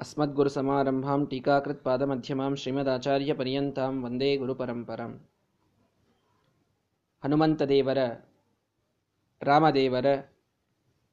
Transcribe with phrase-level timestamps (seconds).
[0.00, 5.12] अस्मद्गुरुसमारम्भां टीकाकृत्पादमध्यमां ಶ್ರೀಮದಾಚಾರ್ಯಪರ್ಯಂತಾಂ ವಂದೇ ಗುರುಪರಂಪರಾಂ
[7.22, 8.00] ಹನುಮಂತದೇವರ
[9.42, 10.08] ರಾಮದೇವರ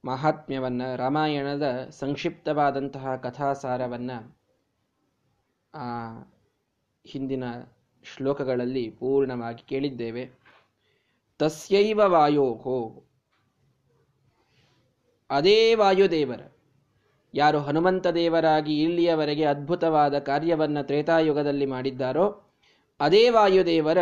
[0.04, 1.68] ಮಹಾತ್ಮ್ಯವನ್ನು ರಾಮಾಯಣದ
[2.00, 4.18] ಸಂಕ್ಷಿಪ್ತವಾದಂತಹ ಕಥಾಸಾರವನ್ನು
[7.06, 7.46] ಹಿಂದಿನ
[8.06, 10.26] ಶ್ಲೋಕಗಳಲ್ಲಿ ಪೂರ್ಣವಾಗಿ ಕೇಳಿದ್ದೇವೆ
[11.40, 12.78] ತಸ್ಯೈವ ವಾಯೋಹೋ
[15.30, 16.42] ಅದೇ ವಾಯುದೇವರ
[17.35, 22.43] ಯಾರು ಹನುಮಂತ ದೇವರಾಗಿ ಇಲ್ಲಿಯವರೆಗೆ ಅದ್ಭುತವಾದ ಕಾರ್ಯವನ್ನು ತ್ರೇತಾಯುಗದಲ್ಲಿ ಮಾಡಿದ್ದಾರೋ,
[23.01, 23.99] ಅದೇ ವಾಯುದೇವರ,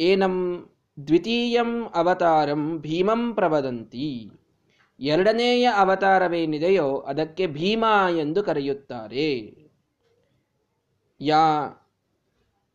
[0.00, 0.36] ಏನಂ
[1.06, 4.30] ದ್ವಿತೀಯಂ ಅವತಾರಂ ಭೀಮಂ ಪ್ರವದಂತಿ,
[5.00, 7.84] ಎರಡನೆಯ ಅವತಾರವೇನಿದೆಯೋ ಅದಕ್ಕೆ ಭೀಮ
[8.18, 9.56] ಎಂದು ಕರೆಯುತ್ತಾರೆ.
[11.20, 11.44] ಯಾ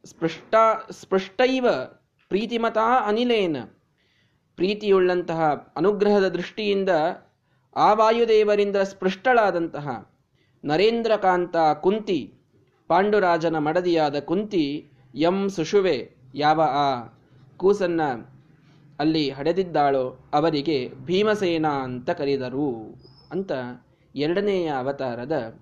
[0.05, 0.55] ಸ್ಪೃಷ್ಟ,
[0.91, 1.67] ಸ್ಪೃಷ್ಟೈವ
[2.29, 3.57] ಪ್ರೀತಿಮತಾ ಅನಿಲೇನ,
[4.55, 6.89] ಪ್ರೀತಿಯುಳ್ಳಂತಹ ಅನುಗ್ರಹದ ದೃಷ್ಟಿಯಿಂದ
[7.75, 10.15] ಆ ವಾಯುದೇವರಿಂದ ಸ್ಪೃಷ್ಟಳಾದಂತಹ
[10.65, 12.33] ನರೇಂದ್ರಕಾಂತ ಕುಂತಿ,
[12.87, 17.07] ಪಾಂಡುರಾಜನ ಮಡದಿಯಾದ ಕುಂತಿ, ಎಂ ಸುಶುವೆ, ಯಾವ ಆ
[17.57, 18.01] ಕೂಸನ್ನ
[18.99, 22.97] ಅಲ್ಲಿ ಹಡೆದಿದ್ದಾಳೋ ಅವರಿಗೆ ಭೀಮಸೇನ ಅಂತ ಕರೆದರು
[23.31, 23.51] ಅಂತ
[24.15, 25.61] ಎರಡನೆಯ ಅವತಾರದ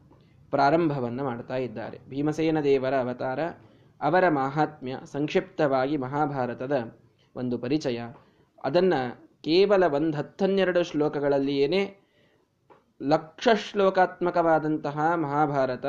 [0.50, 2.00] ಪ್ರಾರಂಭವನ್ನು ಮಾಡ್ತಾ ಇದ್ದಾರೆ.
[2.10, 3.40] ಭೀಮಸೇನ ದೇವರ ಅವತಾರ,
[4.02, 6.94] ಅವರ ಮಹಾತ್ಮ್ಯ, ಸಂಕ್ಷಿಪ್ತವಾಗಿ ಮಹಾಭಾರತದ
[7.36, 8.02] ಒಂದು ಪರಿಚಯ,
[8.64, 11.98] ಅದನ್ನು ಕೇವಲ ಒಂದು ಹತ್ತನ್ನೆರಡು ಶ್ಲೋಕಗಳಲ್ಲಿಯೇನೇ
[13.04, 15.86] ಲಕ್ಷ ಶ್ಲೋಕಾತ್ಮಕವಾದಂತಹ ಮಹಾಭಾರತ,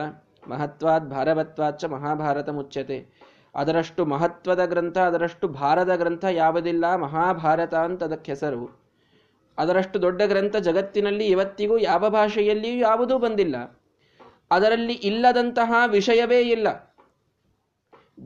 [0.49, 3.07] ಮಹತ್ವಾದ್ ಭಾರವತ್ವಾಚ ಮಹಾಭಾರತ ಮುಚ್ಚತೆ.
[3.55, 8.81] ಅದರಷ್ಟು ಮಹತ್ವದ ಗ್ರಂಥ, ಅದರಷ್ಟು ಭಾರದ ಗ್ರಂಥ ಯಾವುದಿಲ್ಲ, ಮಹಾಭಾರತ ಅಂತ ಅದಕ್ಕೆ ಹೆಸರು.
[9.59, 13.81] ಅದರಷ್ಟು ದೊಡ್ಡ ಗ್ರಂಥ ಜಗತ್ತಿನಲ್ಲಿ ಇವತ್ತಿಗೂ ಯಾವ ಭಾಷೆಯಲ್ಲಿಯೂ ಯಾವುದೂ ಬಂದಿಲ್ಲ.
[14.51, 16.90] ಅದರಲ್ಲಿ ಇಲ್ಲದಂತಹ ವಿಷಯವೇ ಇಲ್ಲ.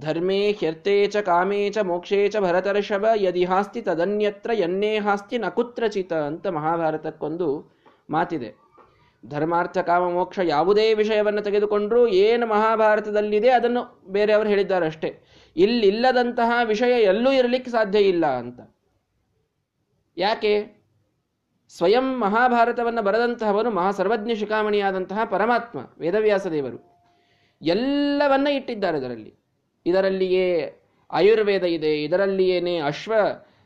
[0.00, 6.46] ಧರ್ಮೇ ಹ್ಯರ್ಥೇ ಚ ಕಾಮೇ ಚ ಮೋಕ್ಷೇ ಚ ಭರತರ್ಷಭ ಯದಿಹಾಸ್ತಿ ತದನ್ಯತ್ರ ಎನ್ನೇ ಹಾಸ್ತಿ ನ ಕುತ್ರಚಿತ ಅಂತ
[6.46, 7.72] ಮಹಾಭಾರತಕ್ಕೊಂದು
[8.10, 8.54] ಮಾತಿದೆ.
[9.26, 15.22] ಧರ್ಮಾರ್ಥ, ಕಾಮ, ಮೋಕ್ಷ ಯಾವುದೇ ವಿಷಯವನ್ನು ತೆಗೆದುಕೊಂಡ್ರೂ ಏನು ಮಹಾಭಾರತದಲ್ಲಿದೆ ಅದನ್ನು ಬೇರೆಯವರು ಹೇಳಿದ್ದಾರೆ ಅಷ್ಟೇ
[15.56, 18.60] ಇಲ್ಲಿಲ್ಲದಂತಹ ವಿಷಯ ಎಲ್ಲೂ ಇರಲಿಕ್ಕೆ ಸಾಧ್ಯ ಇಲ್ಲ ಅಂತ.
[20.16, 20.84] ಯಾಕೆ?
[21.76, 26.94] ಸ್ವಯಂ ಮಹಾಭಾರತವನ್ನು ಬರೆದಂತಹವನು ಮಹಾ ಸರ್ವಜ್ಞ ಶಿಖಾಮಣಿಯಾದಂತಹ ಪರಮಾತ್ಮ ವೇದವ್ಯಾಸ ದೇವರು
[27.62, 29.43] ಎಲ್ಲವನ್ನ ಇಟ್ಟಿದ್ದಾರೆ ಅದರಲ್ಲಿ
[29.86, 30.72] ಇದರಲ್ಲಿಯೇ
[31.10, 33.14] ಆಯುರ್ವೇದ ಇದೆ, ಇದರಲ್ಲಿಯೇನೆ ಅಶ್ವ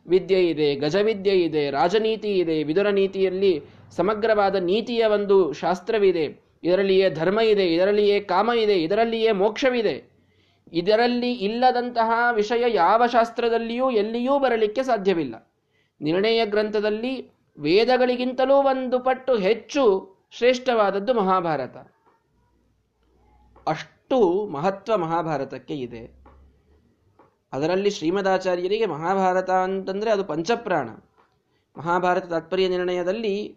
[0.06, 2.62] ವಿದ್ಯೆ ಇದೆ, ಗಜವಿದ್ಯೆ ಇದೆ, ರಾಜನೀತಿ ಇದೆ.
[2.62, 3.62] ವಿದುರ ನೀತಿಯಲ್ಲಿ
[3.96, 6.26] ಸಮಗ್ರವಾದ ನೀತಿಯ ಒಂದು ಶಾಸ್ತ್ರವಿದೆ.
[6.62, 9.96] ಇದರಲ್ಲಿಯೇ ಧರ್ಮ ಇದೆ, ಇದರಲ್ಲಿಯೇ ಕಾಮ ಇದೆ, ಇದರಲ್ಲಿಯೇ ಮೋಕ್ಷವಿದೆ.
[10.72, 15.34] ಇದರಲ್ಲಿ ಇಲ್ಲದಂತಹ ವಿಷಯ ಯಾವ ಶಾಸ್ತ್ರದಲ್ಲಿಯೂ ಎಲ್ಲಿಯೂ ಬರಲಿಕ್ಕೆ ಸಾಧ್ಯವಿಲ್ಲ.
[16.00, 19.84] ನಿರ್ಣಯ ಗ್ರಂಥದಲ್ಲಿ ವೇದಗಳಿಗಿಂತಲೂ ಒಂದು ಪಟ್ಟು ಹೆಚ್ಚು
[20.30, 21.76] ಶ್ರೇಷ್ಠವಾದದ್ದು ಮಹಾಭಾರತ.
[23.66, 23.97] ಅಷ್ಟು
[24.46, 26.24] ಮಹತ್ವ ಮಹಾಭಾರತಕ್ಕೆ ಇದೆ.
[27.52, 30.88] ಅದರಲ್ಲಿ ಶ್ರೀಮದಾಚಾರ್ಯರಿಗೆ ಮಹಾಭಾರತ ಅಂತಂದ್ರೆ ಅದು ಪಂಚಪ್ರಾಣ.
[31.78, 33.56] ಮಹಾಭಾರತ ತಾತ್ಪರ್ಯ ನಿರ್ಣಯದಲ್ಲಿ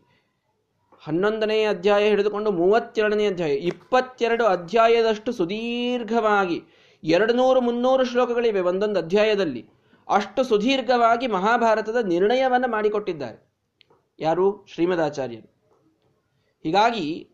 [1.03, 6.63] ಹನ್ನೊಂದನೇ ಅಧ್ಯಾಯ ಹಿಡಿದುಕೊಂಡು ಮೂವತ್ತೆರಡನೇ ಅಧ್ಯಾಯ, ಇಪ್ಪತ್ತೆರಡು ಅಧ್ಯಾಯದಷ್ಟು ಸುದೀರ್ಘವಾಗಿ
[7.03, 9.69] ಎರಡು ನೂರು ಮುನ್ನೂರು ಶ್ಲೋಕಗಳಿವೆ ಒಂದೊಂದು ಅಧ್ಯಾಯದಲ್ಲಿ.
[10.09, 13.51] ಅಷ್ಟು ಸುದೀರ್ಘವಾಗಿ ಮಹಾಭಾರತದ ನಿರ್ಣಯವನ್ನು ಮಾಡಿಕೊಟ್ಟಿದ್ದಾರೆ.
[14.19, 14.65] ಯಾರು?
[14.67, 15.51] ಶ್ರೀಮದಾಚಾರ್ಯರು.
[16.63, 17.30] ಹೀಗಾಗಿ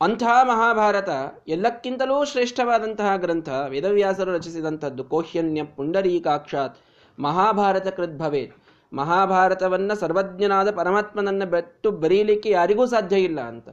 [0.00, 1.08] ಅಂಥ ಮಹಾಭಾರತ
[1.48, 6.78] ಎಲ್ಲಕ್ಕಿಂತಲೂ ಶ್ರೇಷ್ಠವಾದಂತಹ ಗ್ರಂಥ ವೇದವ್ಯಾಸರು ರಚಿಸಿದಂಥದ್ದು ಕೋಹ್ಯನ್ಯ ಪುಂಡರೀಕಾಕ್ಷಾತ್
[7.20, 8.56] ಮಹಾಭಾರತ ಕೃದ್ಭವೇತ್
[8.92, 13.68] ಮಹಾಭಾರತವನ್ನು ಸರ್ವಜ್ಞನಾದ ಪರಮಾತ್ಮನನ್ನು ಬೆಟ್ಟು ಬರೀಲಿಕ್ಕೆ ಯಾರಿಗೂ ಸಾಧ್ಯ ಇಲ್ಲ ಅಂತ.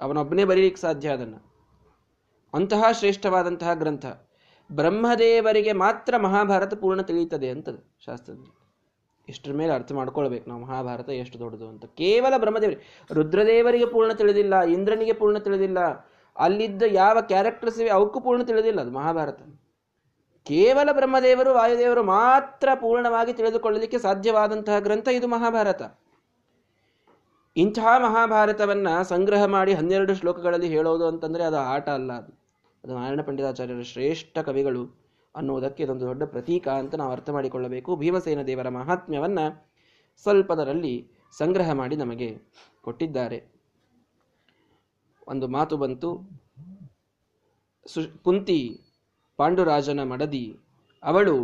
[0.00, 1.50] ಅವನೊಬ್ಬನೇ ಬರೀಲಿಕ್ಕೆ ಸಾಧ್ಯ ಅದನ್ನು.
[2.54, 4.06] ಅಂತಹ ಶ್ರೇಷ್ಠವಾದಂತಹ ಗ್ರಂಥ
[4.72, 7.68] ಬ್ರಹ್ಮದೇವರಿಗೆ ಮಾತ್ರ ಮಹಾಭಾರತ ಪೂರ್ಣ ತಿಳಿಯುತ್ತದೆ ಅಂತ
[8.06, 8.59] ಶಾಸ್ತ್ರದಲ್ಲಿ
[9.30, 10.50] ಇಷ್ಟರ ಮೇಲೆ ಅರ್ಥ ಮಾಡ್ಕೊಳ್ಬೇಕು.
[10.50, 11.84] ನಾವು ಮಹಾಭಾರತ ಎಷ್ಟು ದೊಡ್ಡದು ಅಂತ.
[11.84, 15.78] ಕೇವಲ ಬ್ರಹ್ಮದೇವರಿಗೆ ರುದ್ರದೇವರಿಗೆ ಪೂರ್ಣ ತಿಳಿದಿಲ್ಲ, ಇಂದ್ರನಿಗೆ ಪೂರ್ಣ ತಿಳಿದಿಲ್ಲ,
[16.38, 18.80] ಅಲ್ಲಿದ್ದ ಯಾವ ಕ್ಯಾರೆಕ್ಟರ್ಸ್ ಇವೆ ಅವಕ್ಕೂ ಪೂರ್ಣ ತಿಳಿದಿಲ್ಲ.
[18.80, 19.40] ಅದು ಮಹಾಭಾರತ.
[20.44, 25.82] ಕೇವಲ ಬ್ರಹ್ಮದೇವರು, ವಾಯುದೇವರು ಮಾತ್ರ ಪೂರ್ಣವಾಗಿ ತಿಳಿದುಕೊಳ್ಳಲಿಕ್ಕೆ ಸಾಧ್ಯವಾದಂತಹ ಗ್ರಂಥ ಇದು ಮಹಾಭಾರತ.
[27.56, 32.40] ಇಂತಹ ಮಹಾಭಾರತವನ್ನ ಸಂಗ್ರಹ ಮಾಡಿ ಹನ್ನೆರಡು ಶ್ಲೋಕಗಳಲ್ಲಿ ಹೇಳೋದು ಅಂತಂದ್ರೆ ಅದು ಆಟ ಅಲ್ಲ ಅದು.
[32.84, 34.99] ಅದು ನಾರಾಯಣ ಪಂಡಿತಾಚಾರ್ಯರ ಶ್ರೇಷ್ಠ ಕವಿಗಳು
[35.34, 37.96] ಅನ್ನುವುದಕ್ಕೆ ಇದೊಂದು ದೊಡ್ಡ ಪ್ರತೀಕ ಅಂತ ನಾವು ಅರ್ಥ ಮಾಡಿಕೊಳ್ಳಬೇಕು.
[37.96, 39.38] ಭೀಮಸೇನ ದೇವರ ಮಹಾತ್ಮ್ಯವನ್ನ
[40.22, 40.94] ಸ್ವಲ್ಪದರಲ್ಲಿ
[41.38, 42.30] ಸಂಗ್ರಹ ಮಾಡಿ ನಮಗೆ
[42.80, 43.38] ಕೊಟ್ಟಿದ್ದಾರೆ.
[45.28, 46.10] ಒಂದು ಮಾತು ಬಂತು.
[47.86, 48.80] ಸು, ಕುಂತಿ
[49.38, 50.46] ಪಾಂಡುರಾಜನ ಮಡದಿ,
[51.02, 51.36] ಅವಳು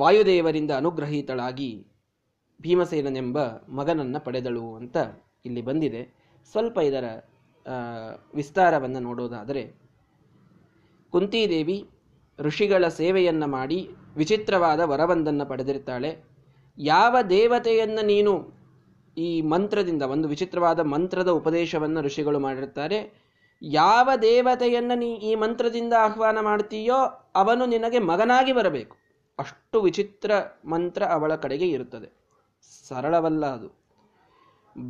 [0.00, 1.86] ವಾಯುದೇವರಿಂದ ಅನುಗ್ರಹೀತಳಾಗಿ
[2.60, 3.38] ಭೀಮಸೇನನೆಂಬ
[3.68, 4.96] ಮಗನನ್ನ ಪಡೆದಳು ಅಂತ
[5.44, 6.02] ಇಲ್ಲಿ ಬಂದಿದೆ.
[6.52, 7.06] ಸ್ವಲ್ಪ ಇದರ
[8.34, 9.62] ವಿಸ್ತಾರವನ್ನು ನೋಡೋದಾದರೆ,
[11.12, 11.78] ಕುಂತಿದೇವಿ
[12.38, 16.24] ಋಷಿಗಳ ಸೇವೆಯನ್ನು ಮಾಡಿ ವಿಚಿತ್ರವಾದ ವರವೊಂದನ್ನು ಪಡೆದಿರ್ತಾಳೆ.
[16.78, 18.52] ಯಾವ ದೇವತೆಯನ್ನು ನೀನು
[19.18, 23.24] ಈ ಮಂತ್ರದಿಂದ, ಒಂದು ವಿಚಿತ್ರವಾದ ಮಂತ್ರದ ಉಪದೇಶವನ್ನು ಋಷಿಗಳು ಮಾಡಿರ್ತಾರೆ,
[23.62, 28.96] ಯಾವ ದೇವತೆಯನ್ನು ನೀ ಈ ಮಂತ್ರದಿಂದ ಆಹ್ವಾನ ಮಾಡ್ತೀಯೋ ಅವನು ನಿನಗೆ ಮಗನಾಗಿ ಬರಬೇಕು.
[29.38, 30.30] ಅಷ್ಟು ವಿಚಿತ್ರ
[30.64, 32.24] ಮಂತ್ರ ಅವಳ ಕಡೆಗೆ ಇರುತ್ತದೆ.
[32.88, 33.84] ಸರಳವಲ್ಲ ಅದು.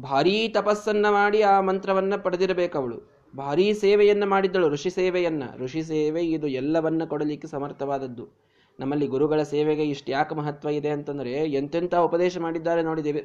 [0.01, 3.14] ಭಾರೀ ತಪಸ್ಸನ್ನು ಮಾಡಿ ಆ ಮಂತ್ರವನ್ನು ಪಡೆದಿರಬೇಕವಳು.
[3.37, 5.59] ಭಾರೀ ಸೇವೆಯನ್ನು ಮಾಡಿದ್ದಳು, ಋಷಿ ಸೇವೆಯನ್ನು.
[5.59, 8.45] ಋಷಿ ಸೇವೆ ಇದು ಎಲ್ಲವನ್ನ ಕೊಡಲಿಕ್ಕೆ ಸಮರ್ಥವಾದದ್ದು.
[8.81, 13.23] ನಮ್ಮಲ್ಲಿ ಗುರುಗಳ ಸೇವೆಗೆ ಇಷ್ಟು ಯಾಕೆ ಮಹತ್ವ ಇದೆ ಅಂತಂದರೆ, ಎಂತೆಂಥ ಉಪದೇಶ ಮಾಡಿದ್ದಾರೆ ನೋಡಿದ್ದೇವೆ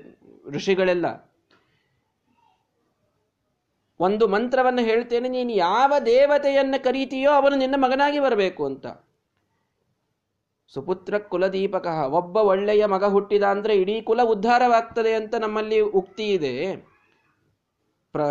[0.49, 1.05] ಋಷಿಗಳೆಲ್ಲ.
[3.99, 8.87] ಒಂದು ಮಂತ್ರವನ್ನು ಹೇಳ್ತೇನೆ, ನೀನು ಯಾವ ದೇವತೆಯನ್ನು ಕರೀತೀಯೋ ಅವನು ನಿನ್ನ ಮಗನಾಗಿ ಬರಬೇಕು ಅಂತ.
[10.67, 16.75] ಸುಪುತ್ರ ಕುಲದೀಪಕ, ಒಬ್ಬ ಒಳ್ಳೆಯ ಮಗ ಹುಟ್ಟಿದ ಅಂದರೆ ಇಡೀ ಕುಲ ಉದ್ಧಾರವಾಗ್ತದೆ ಅಂತ ನಮ್ಮಲ್ಲಿ ಉಕ್ತಿ ಇದೆ.
[18.11, 18.21] ಪ್ರ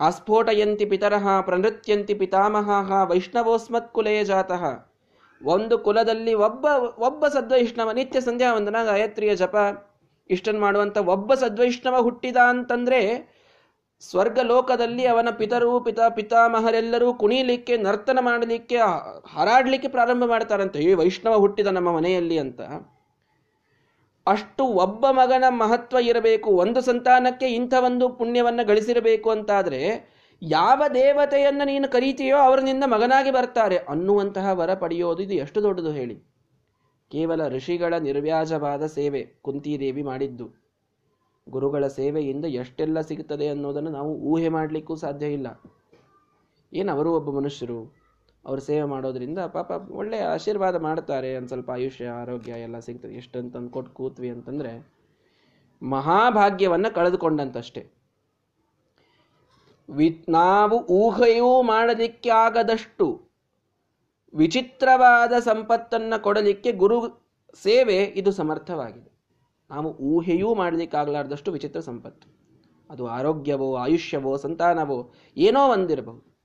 [0.00, 4.64] ಆಸ್ಫೋಟಯಂತಿ ಪಿತರಹ ಪ್ರನೃತ್ಯಂತಿ ಪಿತಾಮಹಃ ವೈಷ್ಣವೋಸ್ಮತ್ ಕುಲೇ ಜಾತಃ.
[5.44, 6.64] ಒಂದು ಕುಲದಲ್ಲಿ ಒಬ್ಬ
[6.98, 9.56] ಒಬ್ಬ ಸದ್ವೈಷ್ಣವ, ನಿತ್ಯ ಸಂಧ್ಯಾ ವಂದನ ಗಾಯತ್ರಿಯ ಜಪ.
[10.30, 13.00] ಇಷ್ಟನ್ ಮಾಡುವಂತ ಒಬ್ಬ ಸದ್ವೈಷ್ಣವ ಹುಟ್ಟಿದ ಅಂತಂದ್ರೆ
[14.00, 18.76] ಸ್ವರ್ಗ ಲೋಕದಲ್ಲಿ ಅವನ ಪಿತರು, ಪಿತ, ಪಿತಾಮಹರೆಲ್ಲರೂ ಕುಣಿಲಿಕ್ಕೆ, ನರ್ತನ ಮಾಡಲಿಕ್ಕೆ,
[19.34, 20.78] ಹಾರಾಡ್ಲಿಕ್ಕೆ ಪ್ರಾರಂಭ ಮಾಡ್ತಾರಂತೆ.
[20.78, 22.60] ಈ ವೈಷ್ಣವ ಹುಟ್ಟಿದ ನಮ್ಮ ಮನೆಯಲ್ಲಿ ಅಂತ.
[24.26, 26.50] ಅಷ್ಟು ಒಬ್ಬ ಮಗನ ಮಹತ್ವ ಇರಬೇಕು.
[26.50, 30.10] ಒಂದು ಸಂತಾನಕ್ಕೆ ಇಂಥ ಒಂದು ಪುಣ್ಯವನ್ನು ಗಳಿಸಿರಬೇಕು ಅಂತಾದರೆ,
[30.42, 36.14] ಯಾವ ದೇವತೆಯನ್ನು ನೀನು ಕರೀತೀಯೋ ಅವರು ನಿನ್ನ ಮಗನಾಗಿ ಬರ್ತಾರೆ ಅನ್ನುವಂತಹ ವರ ಪಡೆಯೋದು ಇದು ಎಷ್ಟು ದೊಡ್ಡದು ಹೇಳಿ.
[37.10, 40.66] ಕೇವಲ ಋಷಿಗಳ ನಿರ್ವ್ಯಾಜವಾದ ಸೇವೆ ಕುಂತಿದೇವಿ ಮಾಡಿದ್ದು.
[41.48, 45.62] ಗುರುಗಳ ಸೇವೆಯಿಂದ ಎಷ್ಟೆಲ್ಲ ಸಿಗುತ್ತದೆ ಅನ್ನೋದನ್ನು ನಾವು ಊಹೆ ಮಾಡಲಿಕ್ಕೂ ಸಾಧ್ಯ ಇಲ್ಲ.
[46.72, 47.95] ಏನು ಅವರು ಒಬ್ಬ ಮನುಷ್ಯರು?
[48.46, 53.14] ಅವರು ಸೇವೆ ಮಾಡೋದ್ರಿಂದ ಪಾಪ ಒಳ್ಳೆಯ ಆಶೀರ್ವಾದ ಮಾಡ್ತಾರೆ ಒಂದು ಸ್ವಲ್ಪ ಆಯುಷ್ಯ, ಆರೋಗ್ಯ ಎಲ್ಲ ಸಿಗ್ತದೆ.
[53.14, 54.96] ಎಷ್ಟಂತ ಕೊಟ್ಟು ಕೂತ್ವಿ ಅಂತಂದರೆ
[55.82, 57.90] ಮಹಾಭಾಗ್ಯವನ್ನು ಕಳೆದುಕೊಂಡಂತಷ್ಟೇ.
[59.90, 63.26] ವಿ, ನಾವು ಊಹೆಯೂ ಮಾಡಲಿಕ್ಕೆ ಆಗದಷ್ಟು
[64.34, 69.16] ವಿಚಿತ್ರವಾದ ಸಂಪತ್ತನ್ನ ಕೊಡಲಿಕ್ಕೆ ಗುರು ಸೇವೆ ಇದು ಸಮರ್ಥವಾಗಿದೆ.
[69.70, 72.36] ನಾವು ಊಹೆಯೂ ಮಾಡಲಿಕ್ಕಾಗಲಾರ್ದಷ್ಟು ವಿಚಿತ್ರ ಸಂಪತ್ತು.
[72.90, 76.35] ಅದು ಆರೋಗ್ಯವೋ, ಆಯುಷ್ಯವೋ, ಸಂತಾನವೋ ಏನೋ ಒಂದಿರಬಹುದು.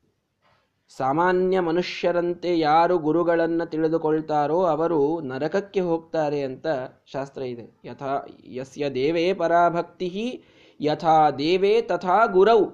[0.98, 6.68] ಸಾಮಾನ್ಯ ಮನುಷ್ಯರಂತೆ ಯಾರು ಗುರುಗಳನ್ನು ತಿಳಿದುಕೊಳ್ತಾರೋ ಅವರು ನರಕಕ್ಕೆ ಹೋಗ್ತಾರೆ ಅಂತ
[7.12, 7.82] ಶಾಸ್ತ್ರ ಇದೆ.
[7.86, 10.44] ಯಥಾ, ಯಸ್ಯ ದೇವೇ ಪರಾಭಕ್ತಿ,
[10.82, 12.66] ಯಥಾ ದೇವೇ ತಥಾ ಗುರವು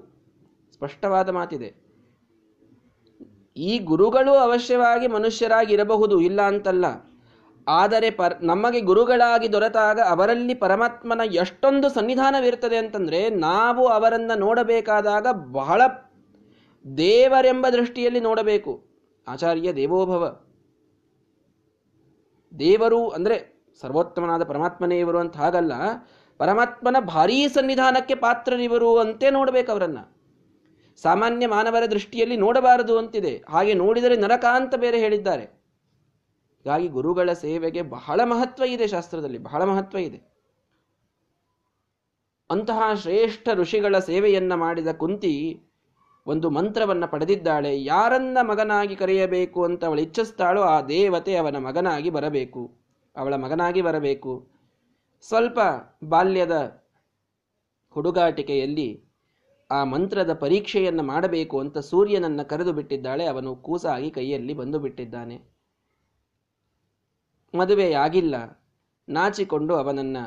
[0.73, 1.75] ಸ್ಪಷ್ಟವಾದ ಮಾತಿದೆ.
[3.57, 6.85] ಈ ಗುರುಗಳು ಅವಶ್ಯವಾಗಿ ಮನುಷ್ಯರಾಗಿರಬಹುದು, ಇಲ್ಲ ಅಂತಲ್ಲ.
[7.67, 15.81] ಆದರೆ ಪರ್, ನಮಗೆ ಗುರುಗಳಾಗಿ ದೊರೆತಾಗ ಅವರಲ್ಲಿ ಪರಮಾತ್ಮನ ಎಷ್ಟೊಂದು ಸನ್ನಿಧಾನವಿರ್ತದೆ ಅಂತಂದರೆ, ನಾವು ಅವರನ್ನು ನೋಡಬೇಕಾದಾಗ ಬಹಳ
[16.95, 18.85] ದೇವರೆಂಬ ದೃಷ್ಟಿಯಲ್ಲಿ ನೋಡಬೇಕು.
[19.27, 20.23] ಆಚಾರ್ಯ ದೇವೋಭವ.
[22.59, 23.37] ದೇವರು ಅಂದರೆ
[23.81, 25.73] ಸರ್ವೋತ್ತಮನಾದ ಪರಮಾತ್ಮನೇ ಇವರು ಅಂತ ಹಾಗಲ್ಲ,
[26.37, 30.17] ಪರಮಾತ್ಮನ ಭಾರೀ ಸನ್ನಿಧಾನಕ್ಕೆ ಪಾತ್ರರಿವರು ಅಂತೆ ನೋಡಬೇಕು ಅವರನ್ನು.
[31.01, 33.43] ಸಾಮಾನ್ಯ ಮಾನವರ ದೃಷ್ಟಿಯಲ್ಲಿ ನೋಡಬಾರದು ಅಂತಿದೆ.
[33.49, 35.43] ಹಾಗೆ ನೋಡಿದರೆ ನರಕ ಅಂತ ಬೇರೆ ಹೇಳಿದ್ದಾರೆ.
[36.63, 40.19] ಹೀಗಾಗಿ ಗುರುಗಳ ಸೇವೆಗೆ ಬಹಳ ಮಹತ್ವ ಇದೆ ಶಾಸ್ತ್ರದಲ್ಲಿ, ಬಹಳ ಮಹತ್ವ ಇದೆ.
[42.49, 45.63] ಅಂತಹ ಶ್ರೇಷ್ಠ ಋಷಿಗಳ ಸೇವೆಯನ್ನು ಮಾಡಿದ ಕುಂತಿ
[46.27, 52.63] ಒಂದು ಮಂತ್ರವನ್ನ ಪಡೆದಿದ್ದಾಳೆ, ಯಾರನ್ನ ಮಗನಾಗಿ ಕರೆಯಬೇಕು ಅಂತ ಅವಳು ಇಚ್ಛಿಸ್ತಾಳೋ ಆ ದೇವತೆ ಅವನ ಮಗನಾಗಿ ಬರಬೇಕು.
[53.15, 54.47] ಅವಳ ಮಗನಾಗಿ ಬರಬೇಕು.
[55.21, 55.59] ಸ್ವಲ್ಪ
[56.03, 56.83] ಬಾಲ್ಯದ
[57.95, 58.89] ಹುಡುಗಾಟಿಕೆಯಲ್ಲಿ
[59.71, 65.37] ಆ ಮಂತ್ರದ ಪರೀಕ್ಷೆಯನ್ನು ಮಾಡಬೇಕು ಅಂತ ಸೂರ್ಯನನ್ನು ಕರೆದು ಬಿಟ್ಟಿದ್ದಾಳೆ, ಅವನು ಕೂಸಾಗಿ ಕೈಯಲ್ಲಿ ಬಂದು ಬಿಟ್ಟಿದ್ದಾನೆ.
[67.53, 68.35] ಮದುವೆಯಾಗಿಲ್ಲ,
[69.09, 70.17] ನಾಚಿಕೊಂಡು ಅವನನ್ನ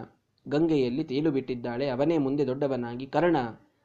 [0.48, 3.36] ಗಂಗೆಯಲ್ಲಿ ತೇಲು ಬಿಟ್ಟಿದ್ದಾಳೆ ಅವನೇ ಮುಂದೆ ದೊಡ್ಡವನಾಗಿ ಕರ್ಣ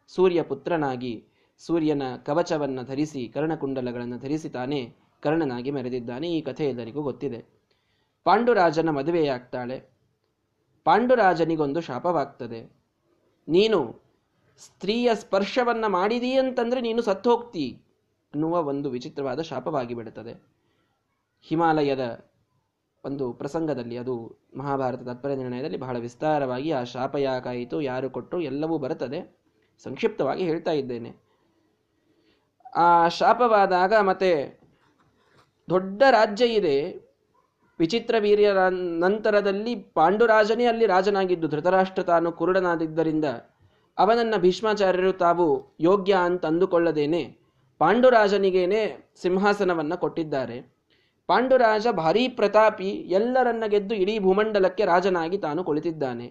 [0.08, 1.14] ಸೂರ್ಯ ಪುತ್ರನಾಗಿ
[1.58, 7.46] ಸೂರ್ಯನ ಕವಚವನ್ನು ಧರಿಸಿ, ಕರ್ಣಕುಂಡಲಗಳನ್ನು ಧರಿಸಿ ತಾನೇ ಕರ್ಣನಾಗಿ ಮೆರೆದಿದ್ದಾನೆ ಈ ಕಥೆ ಎಲ್ಲರಿಗೂ ಗೊತ್ತಿದೆ.
[8.24, 9.84] ಪಾಂಡುರಾಜನ ಮದುವೆಯಾಗ್ತಾಳೆ.
[10.84, 12.72] ಪಾಂಡುರಾಜನಿಗೊಂದು ಶಾಪವಾಗ್ತದೆ.
[13.48, 14.02] ನೀನು
[14.58, 17.82] ಸ್ತ್ರೀಯ ಸ್ಪರ್ಶವನ್ನು ಮಾಡಿದೀ ಅಂತಂದ್ರೆ ನೀನು ಸತ್ತೋಗ್ತಿ
[18.34, 20.44] ಅನ್ನುವ ಒಂದು ವಿಚಿತ್ರವಾದ ಶಾಪವಾಗಿ ಬಿಡುತ್ತದೆ.
[21.42, 22.26] ಹಿಮಾಲಯದ
[23.06, 29.38] ಒಂದು ಪ್ರಸಂಗದಲ್ಲಿ, ಅದು ಮಹಾಭಾರತ ತಾತ್ಪರ್ಯ ನಿರ್ಣಯದಲ್ಲಿ ಬಹಳ ವಿಸ್ತಾರವಾಗಿ ಆ ಶಾಪ ಯಾಕಾಯಿತು ಯಾರು ಕೊಟ್ಟರು ಎಲ್ಲವೂ ಬರುತ್ತದೆ.
[29.84, 31.25] ಸಂಕ್ಷಿಪ್ತವಾಗಿ ಹೇಳ್ತಾ ಇದ್ದೇನೆ.
[32.76, 34.60] ಆ ಶಾಪವಾದಾಗ ಮತ್ತೆ
[35.70, 37.06] ದೊಡ್ಡ ರಾಜ್ಯ ಇದೆ.
[37.80, 38.50] ವಿಚಿತ್ರ ವೀರ್ಯ
[39.00, 41.48] ನಂತರದಲ್ಲಿ ಪಾಂಡುರಾಜನೇ ಅಲ್ಲಿ ರಾಜನಾಗಿದ್ದು.
[41.48, 43.26] ಧೃತರಾಷ್ಟ್ರ ತಾನು ಕುರುಡನಾದಿದ್ದರಿಂದ
[43.98, 47.38] ಅವನನ್ನು ಭೀಷ್ಮಾಚಾರ್ಯರು ತಾವು ಯೋಗ್ಯ ಅಂತ ಅಂದುಕೊಳ್ಳದೇನೆ.
[47.80, 50.76] ಪಾಂಡುರಾಜನಿಗೇನೆ ಸಿಂಹಾಸನವನ್ನ ಕೊಟ್ಟಿದ್ದಾರೆ.
[51.28, 56.28] ಪಾಂಡುರಾಜ ಭಾರೀ ಪ್ರತಾಪಿ ಎಲ್ಲರನ್ನ ಗೆದ್ದು ಇಡೀ ಭೂಮಂಡಲಕ್ಕೆ ರಾಜನಾಗಿ ತಾನು ಕುಳಿತಿದ್ದಾನೆ.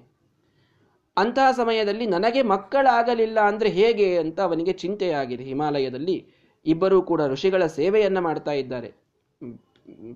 [1.16, 5.44] ಅಂತಹ ಸಮಯದಲ್ಲಿ ನನಗೆ ಮಕ್ಕಳಾಗಲಿಲ್ಲ ಅಂದರೆ ಹೇಗೆ ಅಂತ ಅವನಿಗೆ ಚಿಂತೆಯಾಗಿದೆ.
[5.44, 6.33] ಹಿಮಾಲಯದಲ್ಲಿ
[6.66, 8.90] ಇಬ್ಬರೂ ಕೂಡ ಋಷಿಗಳ ಸೇವೆಯನ್ನು ಮಾಡ್ತಾ ಇದ್ದಾರೆ.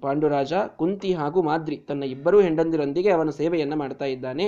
[0.03, 4.47] ಪಾಂಡುರಾಜ, ಕುಂತಿ ಹಾಗೂ ಮಾದ್ರಿ ತನ್ನ ಇಬ್ಬರೂ ಹೆಂಡಂದಿರೊಂದಿಗೆ ಅವನು ಸೇವೆಯನ್ನು ಮಾಡ್ತಾ ಇದ್ದಾನೆ.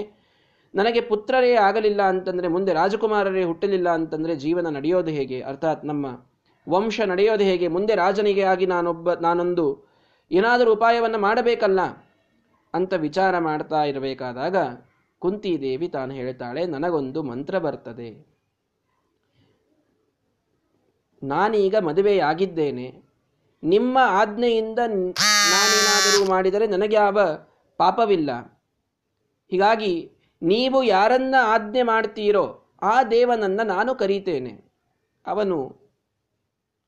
[0.74, 5.38] ನನಗೆ ಪುತ್ರರೇ ಆಗಲಿಲ್ಲ ಅಂತಂದರೆ ಮುಂದೆ ರಾಜಕುಮಾರರೇ ಹುಟ್ಟಲಿಲ್ಲ ಅಂತಂದರೆ ಜೀವನ ನಡೆಯೋದು ಹೇಗೆ?
[5.40, 6.06] ಅರ್ಥಾತ್ ನಮ್ಮ
[6.66, 7.68] ವಂಶ ನಡೆಯೋದು ಹೇಗೆ?
[7.68, 9.66] ಮುಂದೆ ರಾಜನಿಗೆ ಆಗಿ ನಾನೊಬ್ಬ, ನಾನೊಂದು
[10.30, 11.80] ಏನಾದರೂ ಉಪಾಯವನ್ನು ಮಾಡಬೇಕಲ್ಲ
[12.74, 14.56] ಅಂತ ವಿಚಾರ ಮಾಡ್ತಾ ಇರಬೇಕಾದಾಗ
[15.22, 18.10] ಕುಂತಿದೇವಿ ತಾನು ಹೇಳ್ತಾಳೆ, ನನಗೊಂದು ಮಂತ್ರ ಬರ್ತದೆ.
[21.22, 23.02] ನಾನೀಗ ಮದುವೆಯಾಗಿದ್ದೇನೆ.
[23.62, 27.20] ನಿಮ್ಮ ಆಜ್ಞೆಯಿಂದ ನಾನೇನಾದರೂ ಮಾಡಿದರೆ ನನಗೆ ಯಾವ
[27.76, 28.30] ಪಾಪವಿಲ್ಲ.
[29.50, 30.12] ಹೀಗಾಗಿ
[30.42, 34.72] ನೀವು ಯಾರನ್ನ ಆಜ್ಞೆ ಮಾಡ್ತೀರೋ ಆ ದೇವನನ್ನು ನಾನು ಕರೀತೇನೆ.
[35.26, 35.76] ಅವನು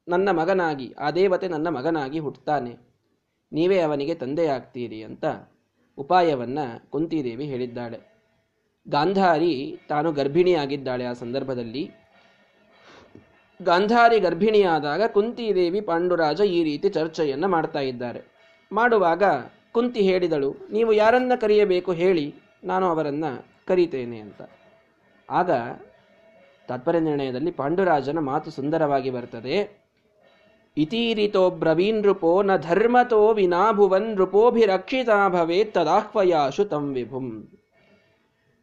[0.09, 2.77] ನನ್ನ ಮಗನಾಗಿ, ಆ ದೇವತೆ ನನ್ನ ಮಗನಾಗಿ ಹುಟ್ಟುತ್ತಾನೆ.
[3.53, 5.25] ನೀವೇ ಅವನಿಗೆ ತಂದೆಯಾಗ್ತೀರಿ ಅಂತ
[5.99, 8.01] ಉಪಾಯವನ್ನು ಕುಂತಿದೇವಿ ಹೇಳಿದ್ದಾಳೆ.
[8.89, 11.91] ಗಾಂಧಾರಿ ತಾನು ಗರ್ಭಿಣಿಯಾಗಿದ್ದಾಳೆ ಆ ಸಂದರ್ಭದಲ್ಲಿ.
[13.63, 18.21] ಗಾಂಧಾರಿ ಗರ್ಭಿಣಿಯಾದಾಗ ಕುಂತಿದೇವಿ ಪಾಂಡುರಾಜ ಈ ರೀತಿ ಚರ್ಚೆಯನ್ನು ಮಾಡ್ತಾ ಇದ್ದಾರೆ.
[18.71, 19.23] ಮಾಡುವಾಗ
[19.73, 22.27] ಕುಂತಿ ಹೇಳಿದಳು, ನೀವು ಯಾರನ್ನ ಕರೆಯಬೇಕು ಹೇಳಿ,
[22.65, 23.31] ನಾನು ಅವರನ್ನು
[23.69, 24.43] ಕರೀತೇನೆ ಅಂತ.
[25.29, 25.51] ಆಗ
[26.69, 29.57] ತಾತ್ಪರ್ಯ ನಿರ್ಣಯದಲ್ಲಿ ಪಾಂಡುರಾಜನ ಮಾತು ಸುಂದರವಾಗಿ ಬರ್ತದೆ.
[30.77, 37.27] ಇತೀರಿತೋ ಬ್ರವೀನ್ ನೃಪೋ ನ ಧರ್ಮತೋ ವಿನಾಭುವನ್ ನೃಪೋಭಿರಕ್ಷಿತಾ ಭವೇ ತದಾಹ್ವಯಾಶು ತಂ ವಿಭುಂ.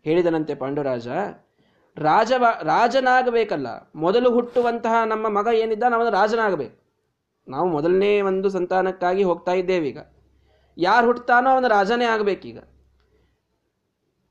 [0.05, 1.07] ಹೇಳಿದನಂತೆ ಪಾಂಡುರಾಜ
[1.99, 3.91] ರಾಜವ ರಾಜನಾಗಬೇಕಲ್ಲ.
[3.95, 6.79] ಮೊದಲು ಹುಟ್ಟುವಂತಹ ನಮ್ಮ ಮಗ ಏನಿದ್ದ ಅವನು ರಾಜನಾಗಬೇಕು.
[7.47, 9.97] ನಾವು ಮೊದಲನೇ ಒಂದು ಸಂತಾನಕ್ಕಾಗಿ ಹೋಗ್ತಾ ಇದ್ದೇವೀಗ
[10.77, 12.59] ಯಾರು ಹುಟ್ಟುತ್ತಾನೋ ಅವನು ರಾಜನೇ ಆಗಬೇಕೀಗ.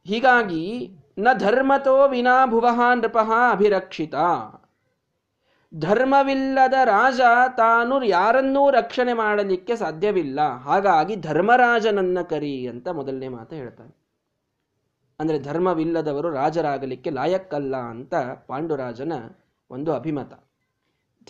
[0.04, 4.14] ಹೀಗಾಗಿ, ನ ಧರ್ಮತೋ ವಿನಾ ಭುವಃ ನೃಪಃ ಅಭಿರಕ್ಷಿತ.
[5.78, 7.20] ಧರ್ಮವಿಲ್ಲದ ರಾಜ
[7.56, 10.40] ತಾನು ಯಾರನ್ನೂ ರಕ್ಷಣೆ ಮಾಡಲಿಕ್ಕೆ ಸಾಧ್ಯವಿಲ್ಲ.
[10.40, 13.98] ಹಾಗಾಗಿ ಧರ್ಮರಾಜನನ್ನ ಕರಿ ಅಂತ ಮೊದಲನೇ ಮಾತು ಹೇಳ್ತಾನೆ.
[15.20, 18.14] ಅಂದ್ರೆ ಧರ್ಮವಿಲ್ಲದವರು ರಾಜರಾಗಲಿಕ್ಕೆ ಲಾಯಕ್ಕಲ್ಲ ಅಂತ
[18.46, 19.12] ಪಾಂಡುರಾಜನ
[19.70, 20.32] ಒಂದು ಅಭಿಮತ.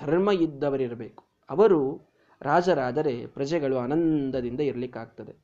[0.01, 1.25] ಧರ್ಮ ಇದ್ದವರಿರಬೇಕು.
[1.51, 2.11] ಅವರು
[2.43, 5.35] ರಾಜರಾದರೆ ಪ್ರಜೆಗಳು ಆನಂದದಿಂದ ಇರಲಿಕ್ಕಾಗ್ತದೆ.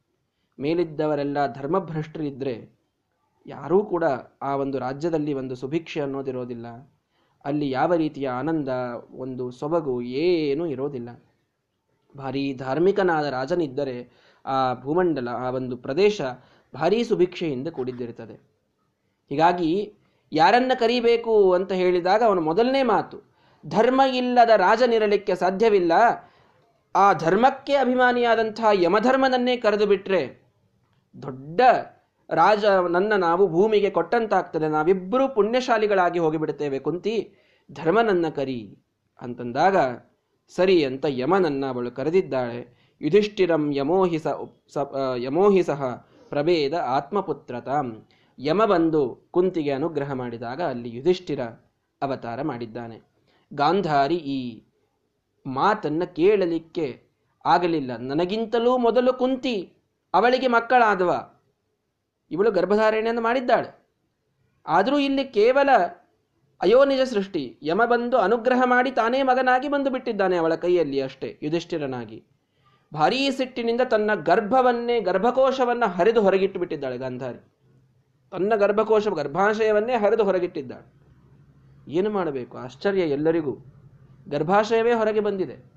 [0.58, 2.70] ಮೇಲಿದ್ದವರೆಲ್ಲ ಧರ್ಮಭ್ರಷ್ಟರಿದ್ದರೆ
[3.46, 4.04] ಯಾರೂ ಕೂಡ
[4.42, 6.66] ಆ ಒಂದು ರಾಜ್ಯದಲ್ಲಿ ಒಂದು ಸುಭಿಕ್ಷೆ ಅನ್ನೋದಿರೋದಿಲ್ಲ.
[7.44, 8.68] ಅಲ್ಲಿ ಯಾವ ರೀತಿಯ ಆನಂದ,
[9.10, 11.08] ಒಂದು ಸೊಬಗು ಏನೂ ಇರೋದಿಲ್ಲ.
[12.16, 13.96] ಭಾರೀ ಧಾರ್ಮಿಕನಾದ ರಾಜನಿದ್ದರೆ
[14.46, 16.20] ಆ ಭೂಮಂಡಲ, ಆ ಒಂದು ಪ್ರದೇಶ
[16.74, 18.36] ಭಾರೀ ಸುಭಿಕ್ಷೆಯಿಂದ ಕೂಡಿದ್ದಿರುತ್ತದೆ.
[19.30, 19.70] ಹೀಗಾಗಿ
[20.32, 23.16] ಯಾರನ್ನ ಕರಿಬೇಕು ಅಂತ ಹೇಳಿದಾಗ ಅವನು ಮೊದಲನೇ ಮಾತು,
[23.64, 25.92] ಧರ್ಮ ಇಲ್ಲದ ರಾಜನಿರಲಿಕ್ಕೆ ಸಾಧ್ಯವಿಲ್ಲ.
[26.94, 30.22] ಆ ಧರ್ಮಕ್ಕೆ ಅಭಿಮಾನಿಯಾದಂಥ ಯಮಧರ್ಮನನ್ನೇ ಕರೆದು ಬಿಟ್ರೆ
[31.14, 31.60] ದೊಡ್ಡ
[32.30, 34.68] ರಾಜ ನನ್ನ ನಾವು ಭೂಮಿಗೆ ಕೊಟ್ಟಂತಾಗ್ತದೆ.
[34.68, 36.78] ನಾವಿಬ್ಬರೂ ಪುಣ್ಯಶಾಲಿಗಳಾಗಿ ಹೋಗಿಬಿಡುತ್ತೇವೆ.
[36.78, 37.14] ಕುಂತಿ
[37.72, 38.60] ಧರ್ಮನನ್ನ ಕರಿ
[39.20, 39.76] ಅಂತಂದಾಗ,
[40.56, 42.60] ಸರಿ ಅಂತ ಯಮನನ್ನ ಅವಳು ಕರೆದಿದ್ದಾಳೆ.
[43.00, 44.26] ಯುಧಿಷ್ಠಿರಂ ಯಮೋಹಿಸ
[45.16, 45.82] ಯಮೋಹಿಸಹ
[46.30, 47.68] ಪ್ರಭೇದ ಆತ್ಮಪುತ್ರತ.
[48.38, 51.40] ಯಮ ಬಂದು ಕುಂತಿಗೆ ಅನುಗ್ರಹ ಮಾಡಿದಾಗ ಅಲ್ಲಿ ಯುಧಿಷ್ಠಿರ
[52.02, 53.00] ಅವತಾರ ಮಾಡಿದ್ದಾನೆ.
[53.54, 54.62] ಗಾಂಧಾರಿ ಈ
[55.46, 56.86] ಮಾತನ್ನ ಕೇಳಲಿಕ್ಕೆ
[57.44, 57.96] ಆಗಲಿಲ್ಲ.
[57.96, 59.72] ನನಗಿಂತಲೂ ಮೊದಲು ಕುಂತಿ,
[60.14, 61.10] ಅವಳಿಗೆ ಮಕ್ಕಳಾದವ.
[62.30, 63.70] ಇವಳು ಗರ್ಭಧಾರಣೆಯನ್ನು ಮಾಡಿದ್ದಾಳೆ.
[64.66, 65.68] ಆದರೂ ಇಲ್ಲಿ ಕೇವಲ
[66.60, 67.58] ಅಯೋನಿಜ ಸೃಷ್ಟಿ.
[67.62, 72.24] ಯಮ ಬಂದು ಅನುಗ್ರಹ ಮಾಡಿ ತಾನೇ ಮಗನಾಗಿ ಬಂದು ಬಿಟ್ಟಿದ್ದಾನೆ ಅವಳ ಕೈಯಲ್ಲಿ ಅಷ್ಟೇ, ಯುಧಿಷ್ಠಿರನಾಗಿ.
[72.94, 77.38] ಭಾರೀ ಸಿಟ್ಟಿನಿಂದ ತನ್ನ ಗರ್ಭವನ್ನೇ, ಗರ್ಭಕೋಶವನ್ನು ಹರಿದು ಹೊರಗಿಟ್ಟು ಬಿಟ್ಟಿದ್ದಾಳೆ ಗಾಂಧಾರಿ.
[78.30, 80.92] ತನ್ನ ಗರ್ಭಕೋಶ, ಗರ್ಭಾಶಯವನ್ನೇ ಹರಿದು ಹೊರಗಿಟ್ಟಿದ್ದಾಳೆ.
[81.88, 82.58] ಏನು ಮಾಡಬೇಕು?
[82.58, 83.56] ಆಶ್ಚರ್ಯ ಎಲ್ಲರಿಗೂ.
[84.28, 85.74] ಗರ್ಭಾಶಯವೇ ಹೊರಗೆ ಬಂದಿದೆ.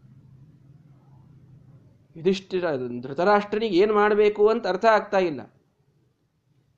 [2.15, 2.65] ಯುಧಿಷ್ಠಿರ,
[3.01, 5.41] ಧೃತರಾಷ್ಟ್ರನಿಗೆ ಏನು ಮಾಡಬೇಕು ಅಂತ ಅರ್ಥ ಆಗ್ತಾ ಇಲ್ಲ.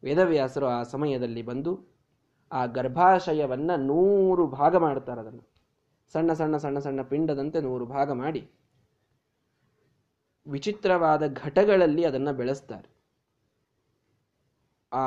[0.03, 1.89] ವೇದವ್ಯಾಸರು ಆ ಸಮಯದಲ್ಲಿ ಬಂದು
[2.51, 5.50] ಆ ಗರ್ಭಾಶಯವನ್ನು ನೂರು ಭಾಗ ಮಾಡ್ತಾರೆ ಅದನ್ನು.
[6.12, 8.51] ಸಣ್ಣ ಸಣ್ಣ ಸಣ್ಣ ಸಣ್ಣ ಪಿಂಡದಂತೆ ನೂರು ಭಾಗ ಮಾಡಿ
[10.46, 12.88] ವಿಚಿತ್ರವಾದ ಘಟಗಳಲ್ಲಿ ಅದನ್ನು ಬೆಳೆಸ್ತಾರೆ.
[14.91, 15.03] ಆ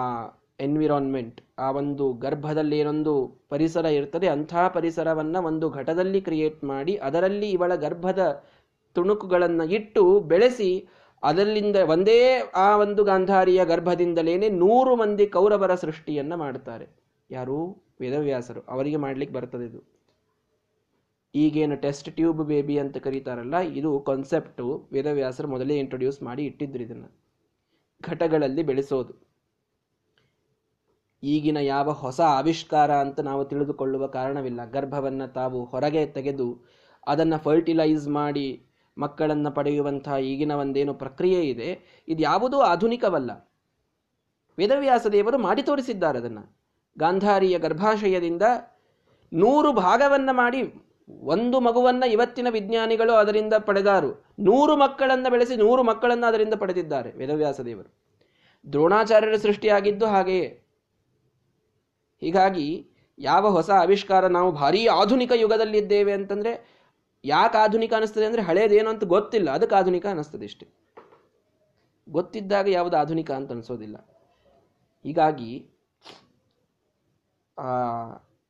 [0.61, 3.13] ಎನ್ವಿರಾನ್ಮೆಂಟ್ ಆ ಒಂದು ಗರ್ಭದಲ್ಲಿ ಏನೊಂದು
[3.49, 8.25] ಪರಿಸರ ಇರ್ತದೆ, ಅಂಥ ಪರಿಸರವನ್ನು ಒಂದು ಘಟದಲ್ಲಿ ಕ್ರಿಯೇಟ್ ಮಾಡಿ ಅದರಲ್ಲಿ ಇವಳ ಗರ್ಭದ
[8.97, 10.89] ತುಣುಕುಗಳನ್ನು ಇಟ್ಟು ಬೆಳೆಸಿ
[11.23, 12.19] ಅದರಲ್ಲಿಂದ ಒಂದೇ
[12.55, 16.87] ಆ ಒಂದು ಗಾಂಧಾರಿಯ ಗರ್ಭದಿಂದಲೇನೆ ನೂರು ಮಂದಿ ಕೌರವರ ಸೃಷ್ಟಿಯನ್ನು ಮಾಡ್ತಾರೆ.
[17.31, 17.59] ಯಾರು
[18.01, 19.81] ವೇದವ್ಯಾಸರು, ಅವರಿಗೆ ಮಾಡ್ಲಿಕ್ಕೆ ಬರ್ತದೆ ಇದು.
[21.35, 27.09] ಈಗೇನು ಟೆಸ್ಟ್ ಟ್ಯೂಬ್ ಬೇಬಿ ಅಂತ ಕರೀತಾರಲ್ಲ, ಇದು ಕಾನ್ಸೆಪ್ಟು ವೇದವ್ಯಾಸರು ಮೊದಲೇ ಇಂಟ್ರೊಡ್ಯೂಸ್ ಮಾಡಿ ಇಟ್ಟಿದ್ರು ಇದನ್ನು.
[28.01, 29.13] ಘಟಗಳಲ್ಲಿ ಬೆಳೆಸೋದು.
[31.23, 34.61] ಈಗಿನ ಯಾವ ಹೊಸ ಆವಿಷ್ಕಾರ ಅಂತ ನಾವು ತಿಳಿದುಕೊಳ್ಳುವ ಕಾರಣವಿಲ್ಲ.
[34.71, 36.49] ಗರ್ಭವನ್ನು ತಾವು ಹೊರಗೆ ತೆಗೆದು
[37.07, 38.47] ಅದನ್ನು ಫರ್ಟಿಲೈಸ್ ಮಾಡಿ
[38.97, 41.69] ಮಕ್ಕಳನ್ನು ಪಡೆಯುವಂತಹ ಈಗಿನ ಒಂದೇನು ಪ್ರಕ್ರಿಯೆ ಇದೆ,
[42.09, 43.31] ಇದು ಯಾವುದೂ ಆಧುನಿಕವಲ್ಲ.
[44.59, 46.45] ವೇದವ್ಯಾಸ ದೇವರು ಮಾಡಿ ತೋರಿಸಿದ್ದಾರೆ ಅದನ್ನು.
[46.99, 48.43] ಗಾಂಧಾರಿಯ ಗರ್ಭಾಶಯದಿಂದ
[49.33, 50.63] ನೂರು ಭಾಗವನ್ನು ಮಾಡಿ
[51.21, 54.25] ಒಂದು ಮಗುವನ್ನ ಇವತ್ತಿನ ವಿಜ್ಞಾನಿಗಳು ಅದರಿಂದ ಪಡೆದಾರು.
[54.39, 57.95] ನೂರು ಮಕ್ಕಳನ್ನ ಬೆಳೆಸಿ ನೂರು ಮಕ್ಕಳನ್ನ ಅದರಿಂದ ಪಡೆದಿದ್ದಾರೆ ವೇದವ್ಯಾಸ ದೇವರು.
[58.73, 60.63] ದ್ರೋಣಾಚಾರ್ಯರ ಸೃಷ್ಟಿಯಾಗಿದ್ದು ಹಾಗೆಯೇ.
[62.21, 66.83] ಹೀಗಾಗಿ ಯಾವ ಹೊಸ ಆವಿಷ್ಕಾರ ನಾವು ಭಾರೀ ಆಧುನಿಕ ಯುಗದಲ್ಲಿದ್ದೇವೆ ಅಂತಂದ್ರೆ
[67.25, 69.51] ಯಾಕೆ ಆಧುನಿಕ ಅನಿಸ್ತದೆ ಅಂದ್ರೆ ಹಳೇದೇನು ಅಂತ ಗೊತ್ತಿಲ್ಲ.
[69.51, 70.69] ಅದಕ್ಕೆ ಆಧುನಿಕ ಅನಿಸ್ತದೆ ಇಷ್ಟೇ.
[72.09, 73.97] ಗೊತ್ತಿದ್ದಾಗ ಯಾವುದು ಆಧುನಿಕ ಅಂತ ಅನಿಸೋದಿಲ್ಲ.
[75.05, 75.71] ಹೀಗಾಗಿ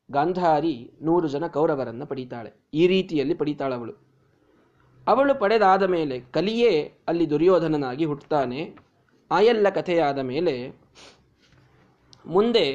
[0.08, 2.50] ಗಾಂಧಾರಿ ನೂರು ಜನ ಕೌರವರನ್ನು ಪಡೀತಾಳೆ.
[2.74, 3.94] ಈ ರೀತಿಯಲ್ಲಿ ಪಡೀತಾಳವಳು.
[5.06, 6.72] ಅವಳು ಪಡೆದಾದ ಮೇಲೆ ಕಲಿಯೇ
[7.08, 8.60] ಅಲ್ಲಿ ದುರ್ಯೋಧನನಾಗಿ ಹುಟ್ಟುತ್ತಾನೆ.
[9.30, 10.54] ಆ ಎಲ್ಲ ಕಥೆಯಾದ ಮೇಲೆ
[12.26, 12.66] ಮುಂದೆ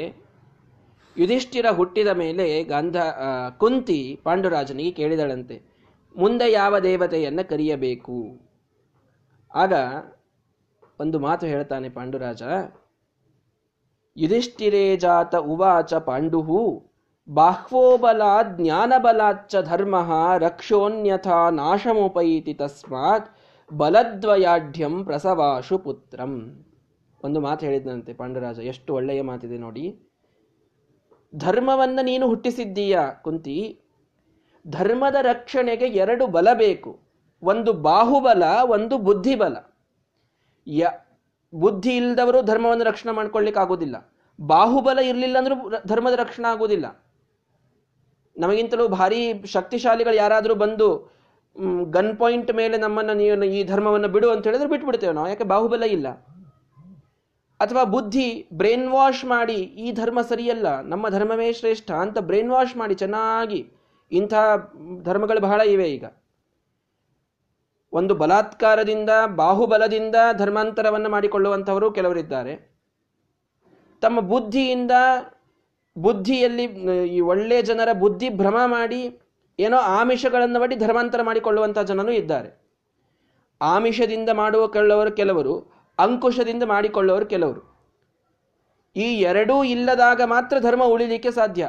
[1.15, 2.97] ಯುಧಿಷ್ಠಿರ ಹುಟ್ಟಿದ ಮೇಲೆ ಗಾಂಧ
[3.57, 5.57] ಕುಂತಿ ಪಾಂಡುರಾಜನಿಗೆ ಕೇಳಿದಳಂತೆ,
[6.15, 8.17] ಮುಂದೆ ಯಾವ ದೇವತೆಯನ್ನು ಕರೆಯಬೇಕು?
[9.51, 9.73] ಆಗ
[10.99, 12.43] ಒಂದು ಮಾತು ಹೇಳ್ತಾನೆ ಪಾಂಡುರಾಜ,
[14.17, 16.61] ಯುಧಿಷ್ಠಿರೇ ಜಾತ ಉವಾಚ ಪಾಂಡುಹು
[17.29, 18.21] ಬಾಹ್ವೋಬಲ
[18.57, 19.95] ಜ್ಞಾನಬಲಾಚ್ಚ ಧರ್ಮ
[20.37, 23.37] ರಕ್ಷೋನ್ಯಥಾ ನಾಶಮುಪೈತಿ ತಸ್ಮಾತ್
[23.73, 26.65] ಬಲದ್ವಯಾಢ್ಯಂ ಪ್ರಸವಾಶು ಪುತ್ರಂ.
[27.23, 29.99] ಒಂದು ಮಾತು ಹೇಳಿದಂತೆ ಪಾಂಡುರಾಜ, ಎಷ್ಟು ಒಳ್ಳೆಯ ಮಾತಿದೆ ನೋಡಿ.
[31.35, 33.79] ಧರ್ಮವನ್ನ ನೀನು ಹುಟ್ಟಿಸಿದ್ದೀಯ ಕುಂತಿ?
[34.67, 36.99] ಧರ್ಮದ ರಕ್ಷಣೆಗೆ ಎರಡು ಬಲ ಬೇಕು.
[37.43, 39.57] ಒಂದು ಬಾಹುಬಲ, ಒಂದು ಬುದ್ಧಿಬಲ.
[40.67, 40.87] ಯ,
[41.55, 45.55] ಬುದ್ಧಿ ಇಲ್ಲದವರು ಧರ್ಮವನ್ನು ರಕ್ಷಣೆ ಮಾಡ್ಕೊಳ್ಳಿಕ್ಕೆ ಆಗೋದಿಲ್ಲ ಬಾಹುಬಲ ಇರಲಿಲ್ಲ ಅಂದ್ರೂ
[45.87, 47.06] ಧರ್ಮದ ರಕ್ಷಣೆ ಆಗೋದಿಲ್ಲ.
[48.37, 51.17] ನಮಗಿಂತಲೂ ಭಾರಿ ಶಕ್ತಿಶಾಲಿಗಳು ಯಾರಾದರೂ ಬಂದು
[51.89, 55.27] ಗನ್ ಪಾಯಿಂಟ್ ಮೇಲೆ ನಮ್ಮನ್ನು ನೀವು ಈ ಧರ್ಮವನ್ನು ಬಿಡು ಅಂತ ಹೇಳಿದ್ರೆ ಬಿಟ್ಬಿಡ್ತೇವೆ ನಾವು.
[55.27, 55.43] ಯಾಕೆ?
[55.43, 56.07] ಬಾಹುಬಲ ಇಲ್ಲ.
[57.59, 62.95] ಅಥವಾ ಬುದ್ಧಿ ಬ್ರೈನ್ ವಾಶ್ ಮಾಡಿ, ಈ ಧರ್ಮ ಸರಿಯಲ್ಲ, ನಮ್ಮ ಧರ್ಮವೇ ಶ್ರೇಷ್ಠ ಅಂತ ಬ್ರೈನ್ ವಾಶ್ ಮಾಡಿ
[62.95, 63.71] ಚೆನ್ನಾಗಿ
[64.11, 64.33] ಇಂಥ
[65.03, 66.05] ಧರ್ಮಗಳು ಬಹಳ ಇವೆ ಈಗ.
[67.93, 72.53] ಒಂದು ಬಲಾತ್ಕಾರದಿಂದ, ಬಾಹುಬಲದಿಂದ ಧರ್ಮಾಂತರವನ್ನು ಮಾಡಿಕೊಳ್ಳುವಂಥವರು ಕೆಲವರಿದ್ದಾರೆ.
[74.01, 74.91] ತಮ್ಮ ಬುದ್ಧಿಯಿಂದ
[75.97, 76.65] ಬುದ್ಧಿಯಲ್ಲಿ
[77.15, 79.01] ಈ ಒಳ್ಳೆಯ ಜನರ ಬುದ್ಧಿ ಭ್ರಮ ಮಾಡಿ,
[79.59, 82.49] ಏನೋ ಆಮಿಷಗಳನ್ನು ಮಾಡಿ ಧರ್ಮಾಂತರ ಮಾಡಿಕೊಳ್ಳುವಂಥ ಜನನೂ ಇದ್ದಾರೆ.
[83.61, 85.53] ಆಮಿಷದಿಂದ ಮಾಡುವ ಕೆಲವರು ಕೆಲವರು,
[85.97, 87.61] ಅಂಕುಶದಿಂದ ಮಾಡಿಕೊಳ್ಳುವರು ಕೆಲವರು.
[88.95, 91.63] ಈ ಎರಡೂ ಇಲ್ಲದಾಗ ಮಾತ್ರ ಧರ್ಮ ಉಳಿಲಿಕ್ಕೆ ಸಾಧ್ಯ.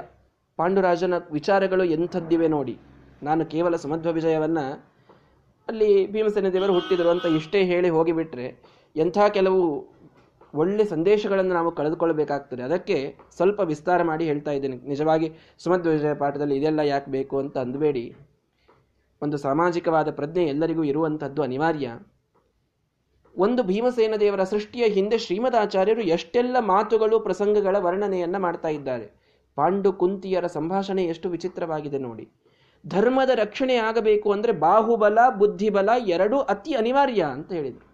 [0.58, 2.74] ಪಾಂಡುರಾಜನ ವಿಚಾರಗಳು ಎಂಥದ್ದಿವೆ ನೋಡಿ.
[3.22, 4.64] ನಾನು ಕೇವಲ ಸಮಧ್ವ ವಿಜಯವನ್ನು
[5.68, 8.46] ಅಲ್ಲಿ ಭೀಮಸೇನ ದೇವರು ಹುಟ್ಟಿದರು ಅಂತ ಇಷ್ಟೇ ಹೇಳಿ ಹೋಗಿಬಿಟ್ರೆ,
[8.96, 9.62] ಎಂಥ ಕೆಲವು
[10.54, 12.62] ಒಳ್ಳೆ ಸಂದೇಶಗಳನ್ನು ನಾವು ಕಳೆದುಕೊಳ್ಳಬೇಕಾಗ್ತದೆ.
[12.62, 14.76] ಅದಕ್ಕೆ ಸ್ವಲ್ಪ ವಿಸ್ತಾರ ಮಾಡಿ ಹೇಳ್ತಾ ಇದ್ದೇನೆ.
[14.76, 18.16] ನಿಜವಾಗಿ ಸುಮಧ್ವಜ ಪಾಠದಲ್ಲಿ ಇದೆಲ್ಲ ಯಾಕೆ ಬೇಕು ಅಂತ ಅಂದಬೇಡಿ.
[19.22, 21.90] ಒಂದು ಸಾಮಾಜಿಕವಾದ ಪ್ರಜ್ಞೆ ಎಲ್ಲರಿಗೂ ಇರುವಂಥದ್ದು ಅನಿವಾರ್ಯ.
[23.36, 29.34] ಒಂದು ಭೀಮಸೇನ ದೇವರ ಸೃಷ್ಟಿಯ ಹಿಂದೆ ಶ್ರೀಮದಾಚಾರ್ಯರು ಎಷ್ಟೆಲ್ಲ ಮಾತುಗಳು, ಪ್ರಸಂಗಗಳ ವರ್ಣನೆಯನ್ನು ಮಾಡ್ತಾ ಇದ್ದಾರೆ.
[29.56, 32.28] ಪಾಂಡು ಕುಂತಿಯರ ಸಂಭಾಷಣೆ ಎಷ್ಟು ವಿಚಿತ್ರವಾಗಿದೆ ನೋಡಿ.
[32.86, 37.87] ಧರ್ಮದ ರಕ್ಷಣೆ ಆಗಬೇಕು ಅಂದರೆ ಬಾಹುಬಲ, ಬುದ್ಧಿಬಲ ಎರಡೂ ಅತಿ ಅನಿವಾರ್ಯ ಅಂತ ಹೇಳಿದರು.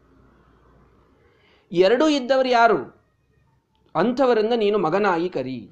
[1.72, 2.78] ಎರಡೂ ಇದ್ದವರು ಯಾರು?
[3.94, 5.70] ಅಂಥವರನ್ನ ನೀನು ಮಗನಾಗಿ ಕರಿ.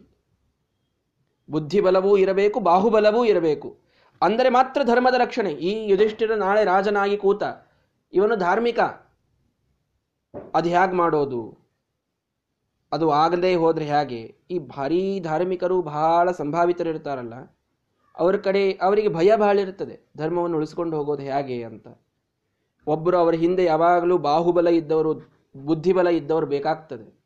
[1.51, 3.79] ಬುದ್ಧಿಬಲವೂ ಇರಬೇಕು, ಬಾಹುಬಲವೂ ಇರಬೇಕು.
[4.23, 5.51] ಅಂದರೆ ಮಾತ್ರ ಧರ್ಮದ ರಕ್ಷಣೆ.
[5.51, 7.43] ಈ ಯುಧಿಷ್ಠಿರ ನಾಳೆ ರಾಜನಾಗಿ ಕೂತ,
[8.13, 8.81] ಇವನು ಧಾರ್ಮಿಕ.
[10.55, 11.63] ಅದು ಹೇಗೆ ಮಾಡೋದು?
[12.93, 17.35] ಅದು ಆಗದೇ ಹೋದ್ರೆ ಹೇಗೆ ಈ ಭಾರೀ ಧಾರ್ಮಿಕರು ಬಹಳ ಸಂಭಾವಿತರಿರ್ತಾರಲ್ಲ.
[18.19, 20.01] ಅವ್ರ ಕಡೆ ಅವರಿಗೆ ಭಯ ಬಹಳ ಇರ್ತದೆ.
[20.17, 21.87] ಧರ್ಮವನ್ನು ಉಳಿಸ್ಕೊಂಡು ಹೋಗೋದು ಹೇಗೆ ಅಂತ.
[22.87, 27.23] ಒಬ್ಬರು ಅವರ ಹಿಂದೆ ಯಾವಾಗಲೂ ಬಾಹುಬಲ ಇದ್ದವರು ಬುದ್ಧಿಬಲ ಇದ್ದವರು ಬೇಕಾಗ್ತದೆ.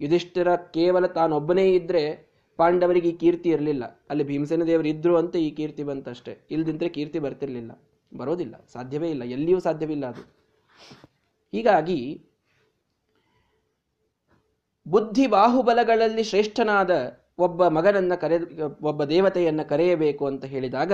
[0.00, 4.04] ಯುಧಿಷ್ಠಿರ ಕೇವಲ ತಾನೊಬ್ಬನೇ ಇದ್ರೆ ಪಾಂಡವರಿಗೆ ಈ ಕೀರ್ತಿ ಇರಲಿಲ್ಲ.
[4.10, 6.38] ಅಲ್ಲಿ ಭೀಮಸೇನ ದೇವರು ಇದ್ರು ಅಂತ ಈ ಕೀರ್ತಿ ಬಂತಷ್ಟೇ.
[6.50, 7.70] ಇಲ್ದಿಂದ್ರೆ ಕೀರ್ತಿ ಬರ್ತಿರ್ಲಿಲ್ಲ.
[8.16, 8.64] ಬರೋದಿಲ್ಲ.
[8.72, 9.24] ಸಾಧ್ಯವೇ ಇಲ್ಲ.
[9.24, 10.22] ಎಲ್ಲಿಯೂ ಸಾಧ್ಯವಿಲ್ಲ ಅದು.
[11.52, 12.24] ಹೀಗಾಗಿ
[14.88, 20.92] ಬುದ್ಧಿ ಬಾಹುಬಲಗಳಲ್ಲಿ ಶ್ರೇಷ್ಠನಾದ ಒಬ್ಬ ಮಗನನ್ನ ಕರೆ, ಒಬ್ಬ ದೇವತೆಯನ್ನ ಕರೆಯಬೇಕು ಅಂತ ಹೇಳಿದಾಗ,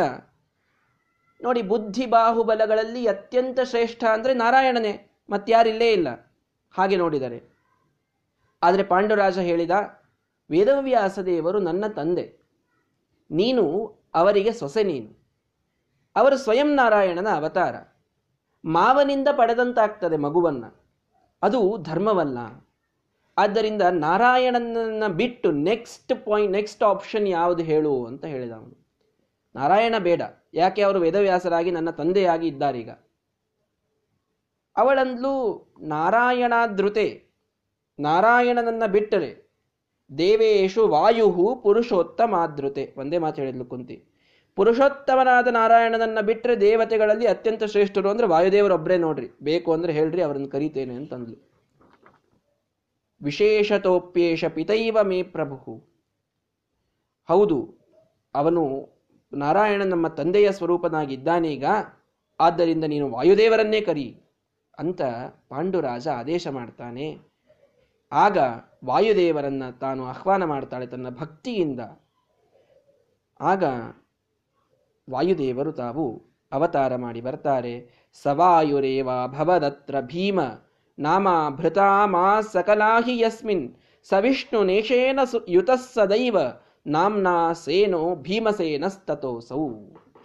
[1.43, 5.11] ನೋಡಿ ಬುದ್ಧಿ ಬಾಹುಬಲಗಳಲ್ಲಿ ಅತ್ಯಂತ ಶ್ರೇಷ್ಠ ಅಂದ್ರೆ ನಾರಾಯಣನೇ.
[5.31, 6.30] ಮತ್ತಾರಿಲ್ಲೇ ಇಲ್ಲ.
[6.75, 7.39] ಹಾಗೆ ನೋಡಿದರೆ.
[8.63, 9.71] ಆದರೆ ಪಾಂಡುರಾಜ ಹೇಳಿದ
[10.51, 12.27] ವೇದವ್ಯಾಸ ದೇವರು ನನ್ನ ತಂದೆ,
[13.31, 13.65] ನೀನು
[14.15, 15.11] ಅವರಿಗೆ ಸೊಸೆ ನೀನು.
[16.17, 17.75] ಅವರು ಸ್ವಯಂ ನಾರಾಯಣನ ಅವತಾರ.
[18.65, 20.71] ಮಾವನಿಂದ ಪಡೆದಂತಾಗ್ತದೆ ಮಗುವನ್ನು.
[21.43, 22.39] ಅದು ಧರ್ಮವಲ್ಲ.
[23.37, 28.77] ಆದ್ದರಿಂದ ನಾರಾಯಣನನ್ನು ಬಿಟ್ಟು ನೆಕ್ಸ್ಟ್ ಪಾಯಿಂಟ್, ನೆಕ್ಸ್ಟ್ ಆಪ್ಷನ್ ಯಾವುದು ಹೇಳು ಅಂತ ಹೇಳಿದ ಅವನು
[29.55, 30.23] ನಾರಾಯಣ ಬೇಡ.
[30.55, 32.91] ಯಾಕೆ ಅವರು ವೇದವ್ಯಾಸರಾಗಿ ನನ್ನ ತಂದೆಯಾಗಿ ಇದ್ದಾರೀಗ?
[34.81, 35.33] ಅವಳಂದ್ಲು
[35.89, 37.07] ನಾರಾಯಣಾದೃತೆ
[37.99, 39.31] ನಾರಾಯಣನನ್ನ ಬಿಟ್ಟರೆ
[40.11, 41.27] ದೇವೇಶು ವಾಯು
[41.63, 43.97] ಪುರುಷೋತ್ತಮಾದೃತೆ ಒಂದೇ ಮಾತು ಹೇಳಿದ್ಲು ಕುಂತಿ.
[44.59, 49.29] ಪುರುಷೋತ್ತಮನಾದ ನಾರಾಯಣನನ್ನ ಬಿಟ್ಟರೆ ದೇವತೆಗಳಲ್ಲಿ ಅತ್ಯಂತ ಶ್ರೇಷ್ಠರು ಅಂದ್ರೆ ವಾಯುದೇವರೊಬ್ಬರೇ ನೋಡ್ರಿ.
[49.43, 51.37] ಬೇಕು ಅಂದ್ರೆ ಹೇಳ್ರಿ, ಅವರನ್ನು ಕರೀತೇನೆ ಅಂತಂದ್ಲು.
[53.21, 55.75] ವಿಶೇಷತೋಪ್ಯೇಷ ಪಿತೈವ ಮೇ ಪ್ರಭು
[57.29, 57.59] ಹೌದು,
[58.35, 58.63] ಅವನು
[59.33, 61.65] ನಾರಾಯಣ ನಮ್ಮ ತಂದೆಯ ಸ್ವರೂಪನಾಗಿದ್ದಾನೀಗ,
[62.41, 64.07] ಆದ್ದರಿಂದ ನೀನು ವಾಯುದೇವರನ್ನೇ ಕರಿ.
[64.81, 65.03] ಅಂತ
[65.49, 67.19] ಪಾಂಡುರಾಜ ಆದೇಶ ಮಾಡ್ತಾನೆ.
[68.13, 68.39] ಆಗ
[68.85, 71.81] ವಾಯುದೇವರನ್ನ ತಾನು ಆಹ್ವಾನ ಮಾಡ್ತಾಳೆ ತನ್ನ ಭಕ್ತಿಯಿಂದ.
[73.41, 73.65] ಆಗ
[75.11, 77.75] ವಾಯುದೇವರು ತಾವು ಅವತಾರ ಮಾಡಿ ಬರ್ತಾರೆ.
[78.23, 80.41] ಸವಾಯುರೇವ ಭವದತ್ರ ಭೀಮ
[80.99, 83.75] ನಾಮ ಭೃತಾಮಾ ಸಕಲಾಹಿ ಯಸ್ಮಿನ್
[84.09, 86.39] ಸವಿಷ್ಣು ನೇಷೇನ ಯುತಃ ಸದೈವ
[86.87, 89.69] ನಾಮ್ನಾ ಸೇನೋ ಭೀಮಸೇನಸ್ತತೋಸೌ.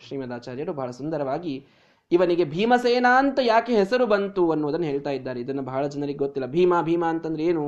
[0.08, 1.68] ಶ್ರೀಮದಾಚಾರ್ಯರು ಬಹಳ ಸುಂದರವಾಗಿ
[2.12, 5.40] ಇವನಿಗೆ ಭೀಮಸೇನ ಅಂತ ಯಾಕೆ ಹೆಸರು ಬಂತು ಅನ್ನೋದನ್ನು ಹೇಳ್ತಾ ಇದ್ದಾರೆ.
[5.40, 6.48] ಇದನ್ನು ಬಹಳ ಜನರಿಗೆ ಗೊತ್ತಿಲ್ಲ.
[6.48, 7.66] ಭೀಮ ಭೀಮ ಅಂತಂದ್ರೆ ಏನು?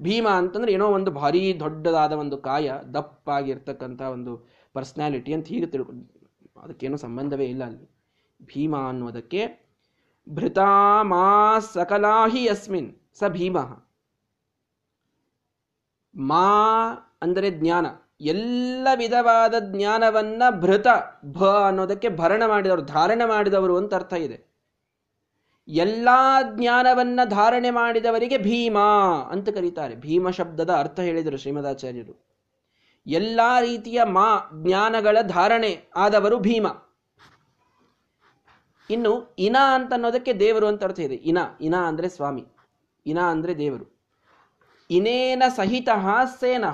[0.00, 4.32] ಭೀಮ ಅಂತಂದ್ರೆ ಏನೋ ಒಂದು ಭಾರಿ ದೊಡ್ಡದಾದ ಒಂದು ಕಾಯ, ದಪ್ಪಾಗಿರ್ತಕ್ಕಂಥ ಒಂದು
[4.72, 5.92] ಪರ್ಸ್ನಾಲಿಟಿ ಅಂತ ಹೀಗೆ ತಿಳ್ಕೊ,
[6.62, 7.86] ಅದಕ್ಕೇನೋ ಸಂಬಂಧವೇ ಇಲ್ಲ ಅಲ್ಲಿ.
[8.42, 9.42] ಭೀಮ ಅನ್ನೋದಕ್ಕೆ
[10.28, 13.58] ಭೃತಾಮಾ ಸಕಲಾಹಿ ಅಸ್ಮಿನ್ ಸ ಭೀಮ.
[16.14, 16.46] ಮಾ
[17.22, 17.86] ಅಂದರೆ ಜ್ಞಾನ.
[18.20, 20.86] ಎಲ್ಲ ವಿಧವಾದ ಜ್ಞಾನವನ್ನ ಭೃತ
[21.24, 24.48] ಭ ಅನ್ನೋದಕ್ಕೆ ಭರಣ ಮಾಡಿದವರು, ಧಾರಣೆ ಮಾಡಿದವರು ಅಂತ ಅರ್ಥ ಇದೆ.
[25.68, 26.08] ಎಲ್ಲ
[26.56, 28.78] ಜ್ಞಾನವನ್ನ ಧಾರಣೆ ಮಾಡಿದವರಿಗೆ ಭೀಮ
[29.30, 29.96] ಅಂತ ಕರೀತಾರೆ.
[29.96, 32.28] ಭೀಮ ಶಬ್ದದ ಅರ್ಥ ಹೇಳಿದರು ಶ್ರೀಮದಾಚಾರ್ಯರು.
[33.06, 36.66] ಎಲ್ಲ ರೀತಿಯ ಮಾ ಜ್ಞಾನಗಳ ಧಾರಣೆ ಆದವರು ಭೀಮ.
[38.90, 41.14] ಇನ್ನು ಇನ ಅಂತ ಅನ್ನೋದಕ್ಕೆ ದೇವರು ಅಂತ ಅರ್ಥ ಇದೆ.
[41.14, 42.46] ಇನ ಇನ ಅಂದ್ರೆ ಸ್ವಾಮಿ,
[43.06, 44.00] ಇನ ಅಂದ್ರೆ ದೇವರು.
[44.90, 45.88] ಇನೇನ ಸಹಿತ
[46.40, 46.64] ಸೇನ.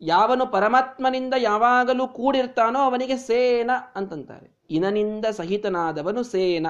[0.00, 4.58] ಯಾವನು ಪರಮಾತ್ಮನಿಂದ ಯಾವಾಗಲೂ ಕೂಡಿರ್ತಾನೋ ಅವನಿಗೆ ಸೇನ ಅಂತಂತಾರೆ.
[4.70, 6.66] ಇನನಿಂದ ಸಹಿತನಾದವನು ಸೇನ.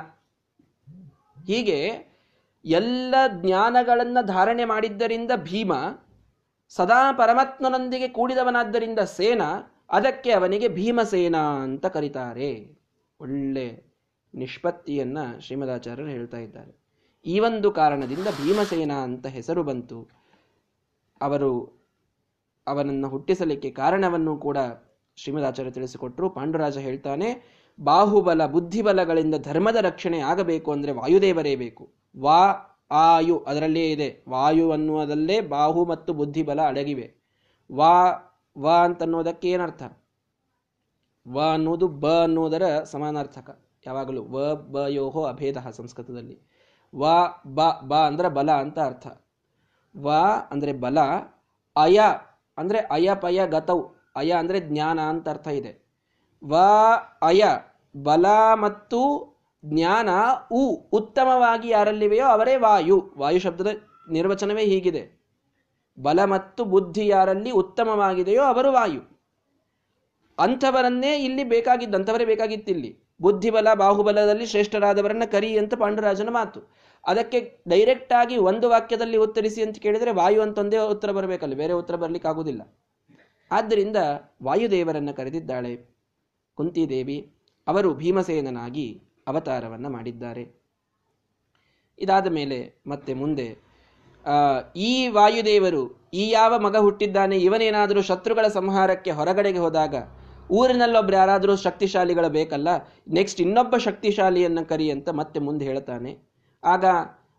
[1.47, 1.95] ಹೀಗೆ
[2.65, 5.73] ಎಲ್ಲ ಜ್ಞಾನಗಳನ್ನು ಧಾರಣೆ ಮಾಡಿದ್ದರಿಂದ ಭೀಮ,
[6.69, 9.43] ಸದಾ ಪರಮಾತ್ಮನೊಂದಿಗೆ ಕೂಡಿದವನಾದ್ದರಿಂದ ಸೇನ,
[9.91, 12.79] ಅದಕ್ಕೆ ಅವನಿಗೆ ಭೀಮಸೇನ ಅಂತ ಕರೀತಾರೆ.
[13.21, 13.85] ಒಳ್ಳೆ
[14.35, 16.85] ನಿಷ್ಪತ್ತಿಯನ್ನು ಶ್ರೀಮದಾಚಾರ್ಯರು ಹೇಳ್ತಾ ಇದ್ದಾರೆ.
[17.27, 20.09] ಈ ಒಂದು ಕಾರಣದಿಂದ ಭೀಮಸೇನ ಅಂತ ಹೆಸರು ಬಂತು.
[21.23, 21.84] ಅವರು
[22.67, 24.59] ಅವನನ್ನು ಹುಟ್ಟಿಸಲಿಕ್ಕೆ ಕಾರಣವನ್ನು ಕೂಡ
[25.17, 26.31] ಶ್ರೀಮದಾಚಾರ್ಯ ತಿಳಿಸಿಕೊಟ್ರು.
[26.31, 27.29] ಪಾಂಡುರಾಜ ಹೇಳ್ತಾನೆ,
[27.81, 31.93] ಬಾಹುಬಲ ಬುದ್ಧಿಬಲಗಳಿಂದ ಧರ್ಮದ ರಕ್ಷಣೆ ಆಗಬೇಕು ಅಂದರೆ ವಾಯುದೇವರೇ ಬೇಕು.
[32.21, 32.41] ವಾ,
[32.91, 34.25] ಆಯು ಅದರಲ್ಲೇ ಇದೆ.
[34.29, 37.15] ವಾಯು ಅನ್ನುವುದಲ್ಲೇ ಬಾಹು ಮತ್ತು ಬುದ್ಧಿಬಲ ಅಡಗಿವೆ.
[37.73, 37.95] ವಾ,
[38.57, 39.83] ವ ಅಂತನ್ನೋದಕ್ಕೆ ಏನರ್ಥ?
[41.27, 43.65] ವ ಅನ್ನೋದು ಬ ಅನ್ನೋದರ ಸಮಾನಾರ್ಥಕ.
[43.87, 46.41] ಯಾವಾಗಲೂ ವ, ಬ, ಯೋಹೋ ಅಭೇದ ಸಂಸ್ಕೃತದಲ್ಲಿ.
[46.95, 47.07] ವ,
[47.47, 49.07] ಬ ಬ ಅಂದ್ರೆ ಬಲ ಅಂತ ಅರ್ಥ.
[49.97, 50.11] ವ
[50.51, 50.99] ಅಂದ್ರೆ ಬಲ,
[51.77, 52.01] ಅಯ
[52.59, 53.83] ಅಂದ್ರೆ ಅಯ ಪಯ ಗತೌ.
[54.17, 55.85] ಅಯ ಅಂದರೆ ಜ್ಞಾನ ಅಂತ ಅರ್ಥ ಇದೆ.
[56.49, 56.57] ವ,
[57.23, 57.45] ಅಯ,
[58.03, 60.09] ಬಲ ಮತ್ತು ಜ್ಞಾನ,
[60.53, 63.15] ಉ, ಉತ್ತಮವಾಗಿ ಯಾರಲ್ಲಿವೆಯೋ ಅವರೇ ವಾಯು.
[63.19, 63.67] ವಾಯು ಶಬ್ದದ
[64.11, 65.25] ನಿರ್ವಚನವೇ ಹೀಗಿದೆ.
[66.03, 69.15] ಬಲ ಮತ್ತು ಬುದ್ಧಿ ಯಾರಲ್ಲಿ ಉತ್ತಮವಾಗಿದೆಯೋ ಅವರು ವಾಯು.
[70.39, 73.05] ಅಂಥವರನ್ನೇ ಇಲ್ಲಿ ಬೇಕಾಗಿದ್ದು, ಅಂಥವರೇ ಬೇಕಾಗಿತ್ತಿಲ್ಲಿ.
[73.21, 76.61] ಬುದ್ಧಿಬಲ, ಬಾಹುಬಲದಲ್ಲಿ ಶ್ರೇಷ್ಠರಾದವರನ್ನ ಕರಿ ಅಂತ ಪಾಂಡುರಾಜನ ಮಾತು.
[77.07, 77.39] ಅದಕ್ಕೆ
[77.69, 82.63] ಡೈರೆಕ್ಟ್ ಆಗಿ ಒಂದು ವಾಕ್ಯದಲ್ಲಿ ಉತ್ತರಿಸಿ ಅಂತ ಕೇಳಿದರೆ ವಾಯು ಅಂತೊಂದೇ ಉತ್ತರ ಬರಬೇಕಲ್ಲ, ಬೇರೆ ಉತ್ತರ ಬರ್ಲಿಕ್ಕೆ ಆಗುದಿಲ್ಲ.
[83.51, 83.99] ಆದ್ದರಿಂದ
[84.43, 85.73] ವಾಯುದೇವರನ್ನು ಕರೆದಿದ್ದಾಳೆ,
[86.59, 87.19] ಕುಂತಿದೇವಿ,
[87.67, 88.87] ಅವರು ಭೀಮಸೇನನಾಗಿ
[89.29, 90.45] ಅವತಾರವನ್ನ ಮಾಡಿದ್ದಾರೆ.
[91.99, 93.49] ಇದಾದ ಮೇಲೆ ಮತ್ತೆ ಮುಂದೆ
[94.89, 95.83] ಈ ವಾಯುದೇವರು
[96.15, 99.95] ಈ ಯಾವ ಮಗ ಹುಟ್ಟಿದ್ದಾನೆ, ಇವನೇನಾದರೂ ಶತ್ರುಗಳ ಸಂಹಾರಕ್ಕೆ ಹೊರಗಡೆಗೆ ಹೋದಾಗ
[100.51, 102.69] ಊರಿನಲ್ಲೊಬ್ರು ಯಾರಾದರೂ ಶಕ್ತಿಶಾಲಿಗಳು ಬೇಕಲ್ಲ
[103.19, 106.13] ನೆಕ್ಸ್ಟ್ ಇನ್ನೊಬ್ಬ ಶಕ್ತಿಶಾಲಿಯನ್ನು ಕರಿ ಅಂತ ಮತ್ತೆ ಮುಂದೆ ಹೇಳ್ತಾನೆ.
[106.65, 106.85] ಆಗ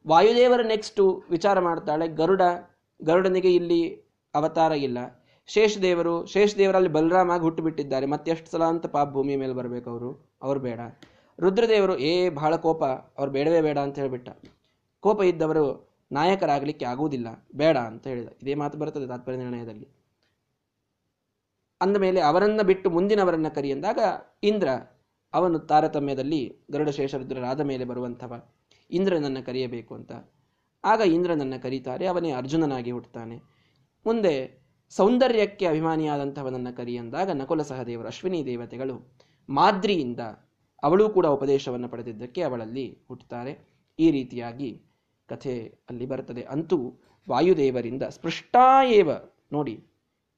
[0.08, 2.42] ವಾಯುದೇವರು ನೆಕ್ಸ್ಟು ವಿಚಾರ ಮಾಡ್ತಾಳೆ ಗರುಡ,
[3.02, 4.98] ಗರುಡನಿಗೆ ಇಲ್ಲಿ ಅವತಾರ ಇಲ್ಲ.
[5.48, 8.06] ಶೇಷದೇವರು, ಶೇಷದೇವರಲ್ಲಿ ಬಲರಾಮಾಗಿ ಹುಟ್ಟುಬಿಟ್ಟಿದ್ದಾರೆ.
[8.06, 10.38] ಮತ್ತೆಷ್ಟು ಸಲ ಅಂತ ಪಾಪ ಭೂಮಿ ಮೇಲೆ ಬರಬೇಕು ಅವರು?
[10.42, 10.80] ಅವ್ರು ಬೇಡ.
[11.40, 12.84] ರುದ್ರದೇವರು, ಏ ಬಹಳ ಕೋಪ.
[12.84, 14.30] ಅವ್ರು ಬೇಡವೇ ಬೇಡ ಅಂತ ಹೇಳಿಬಿಟ್ಟ.
[15.00, 17.48] ಕೋಪ ಇದ್ದವರು ನಾಯಕರಾಗಲಿಕ್ಕೆ ಆಗುವುದಿಲ್ಲ.
[17.56, 18.30] ಬೇಡ ಅಂತ ಹೇಳಿದ.
[18.42, 19.88] ಇದೇ ಮಾತು ಬರುತ್ತದೆ ತಾತ್ಪರ್ಯ ನಿರ್ಣಯದಲ್ಲಿ.
[21.82, 23.70] ಅಂದ ಮೇಲೆ ಅವರನ್ನ ಬಿಟ್ಟು ಮುಂದಿನವರನ್ನ ಕರಿ
[24.44, 24.70] ಇಂದ್ರ,
[25.34, 28.50] ಅವನು ತಾರತಮ್ಯದಲ್ಲಿ ಗರುಡ ಶೇಷರುದ್ರರಾದ ಮೇಲೆ ಬರುವಂಥವ.
[28.92, 30.12] ಇಂದ್ರನನ್ನ ಕರೆಯಬೇಕು ಅಂತ.
[30.84, 33.38] ಆಗ ಇಂದ್ರನನ್ನು ಕರೀತಾರೆ, ಅವನೇ ಅರ್ಜುನನಾಗಿ ಹುಟ್ಟುತ್ತಾನೆ
[34.06, 34.34] ಮುಂದೆ
[34.92, 38.96] ಸೌಂದರ್ಯಕ್ಕೆ ಅಭಿಮಾನಿಯಾದಂಥವನನ್ನು ಕರಿಯಂದಾಗ ನಕುಲ ಸಹದೇವರು ಅಶ್ವಿನಿ ದೇವತೆಗಳು
[39.50, 40.22] ಮಾದ್ರಿಯಿಂದ
[40.84, 43.54] ಅವಳು ಕೂಡ ಉಪದೇಶವನ್ನು ಪಡೆದಿದ್ದಕ್ಕೆ ಅವಳಲ್ಲಿ ಹುಟ್ಟುತ್ತಾರೆ
[44.00, 44.70] ಈ ರೀತಿಯಾಗಿ
[45.30, 45.56] ಕಥೆ
[45.90, 46.44] ಅಲ್ಲಿ ಬರ್ತದೆ.
[46.44, 46.78] ಅಂತೂ
[47.28, 49.12] ವಾಯುದೇವರಿಂದ ಸ್ಪೃಷ್ಟಾಯೇವ
[49.52, 49.76] ನೋಡಿ,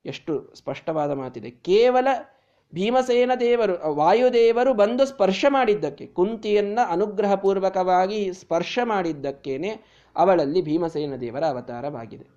[0.05, 1.49] ಎಷ್ಟು ಸ್ಪಷ್ಟವಾದ ಮಾತಿದೆ.
[1.51, 2.07] ಕೇವಲ
[2.73, 9.71] ಭೀಮಸೇನ ದೇವರು, ವಾಯುದೇವರು ಬಂದು ಸ್ಪರ್ಶ ಮಾಡಿದ್ದಕ್ಕೆ, ಕುಂತಿಯನ್ನ ಅನುಗ್ರಹಪೂರ್ವಕವಾಗಿ ಸ್ಪರ್ಶ ಮಾಡಿದ್ದಕ್ಕೇನೆ
[10.15, 12.27] ಅವಳಲ್ಲಿ ಭೀಮಸೇನ ದೇವರ ಅವತಾರವಾಗಿದೆ.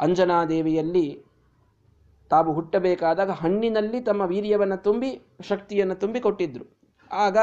[0.00, 1.24] ಅಂಜನಾದೇವಿಯಲ್ಲಿ
[2.30, 6.64] ತಾವು ಹುಟ್ಟಬೇಕಾದಾಗ ಹಣ್ಣಿನಲ್ಲಿ ತಮ್ಮ ವೀರ್ಯವನ್ನು ತುಂಬಿ, ಶಕ್ತಿಯನ್ನು ತುಂಬಿ ಕೊಟ್ಟಿದ್ರು.
[7.10, 7.38] ಆಗ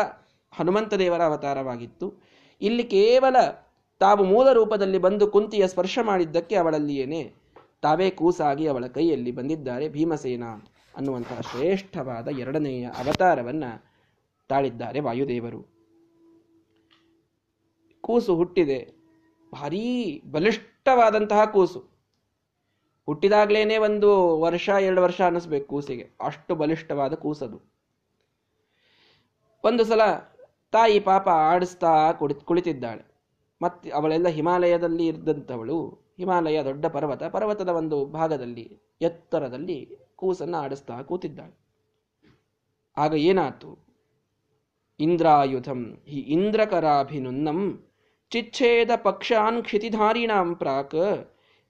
[0.51, 2.13] ಹನುಮಂತ ದೇವರ ಅವತಾರವಾಗಿತ್ತು.
[2.61, 3.35] ಇಲ್ಲಿ ಕೇವಲ
[3.99, 7.33] ತಾವು ಮೂಲ ರೂಪದಲ್ಲಿ ಬಂದು ಕುಂತಿಯ ಸ್ಪರ್ಶ ಮಾಡಿದ್ದಕ್ಕೆ ಅವಳಲ್ಲಿಯೇನೆ
[7.81, 10.43] ತಾವೇ ಕೂಸಾಗಿ ಅವಳ ಕೈಯಲ್ಲಿ ಬಂದಿದ್ದಾರೆ ಭೀಮಸೇನ
[10.97, 13.63] ಅನ್ನುವಂತಹ ಶ್ರೇಷ್ಠವಾದ ಎರಡನೆಯ ಅವತಾರವನ್ನ
[14.49, 15.65] ತಾಳಿದ್ದಾರೆ ವಾಯುದೇವರು.
[18.01, 18.93] ಕೂಸು ಹುಟ್ಟಿದೆ.
[19.51, 21.87] ಭಾರೀ ಬಲಿಷ್ಠವಾದಂತಹ ಕೂಸು.
[23.05, 26.09] ಹುಟ್ಟಿದಾಗ್ಲೇನೆ ಒಂದು ವರ್ಷ, ಎರಡು ವರ್ಷ ಅನ್ನಿಸ್ಬೇಕು ಕೂಸಿಗೆ.
[26.21, 27.61] ಅಷ್ಟು ಬಲಿಷ್ಠವಾದ ಕೂಸದು.
[29.63, 30.01] ಒಂದು ಸಲ
[30.71, 33.03] ತಾಯಿ ಪಾಪ ಆಡಿಸ್ತಾ ಕುಳಿ, ಕುಳಿತಿದ್ದಾಳೆ.
[33.61, 35.89] ಮತ್ತೆ ಅವಳೆಲ್ಲ ಹಿಮಾಲಯದಲ್ಲಿ ಇದ್ದಂಥವಳು.
[36.17, 37.23] ಹಿಮಾಲಯ ದೊಡ್ಡ ಪರ್ವತ.
[37.23, 41.55] ಪರ್ವತದ ಒಂದು ಭಾಗದಲ್ಲಿ, ಎತ್ತರದಲ್ಲಿ ಕೂಸನ್ನ ಆಡಿಸ್ತಾ ಕೂತಿದ್ದಾಳೆ.
[42.97, 43.71] ಆಗ ಏನಾತು
[44.99, 47.59] ಇಂದ್ರಾಯುಧಂ ಹಿ ಇಂದ್ರಕರಾಭಿನುನ್ನಂ
[48.31, 50.95] ಚಿಚ್ಛೇದ ಪಕ್ಷಾನ್ ಕ್ಷಿತಿಧಾರಿಣಾಂ ಪ್ರಾಕ್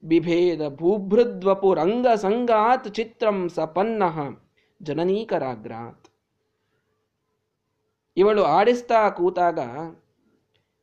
[0.03, 4.03] ಬಿಭೇದ ಭೂಭೃದ್ವಪುರಂಗ ಸಂಗಾತ್ ಚಿತ್ರಂ ಸಪನ್ನ
[4.81, 6.07] ಜನನೀಕರಾಗ್ರಾತ್.
[8.17, 9.59] ಇವಳು ಆಡಿಸ್ತಾ ಕೂತಾಗ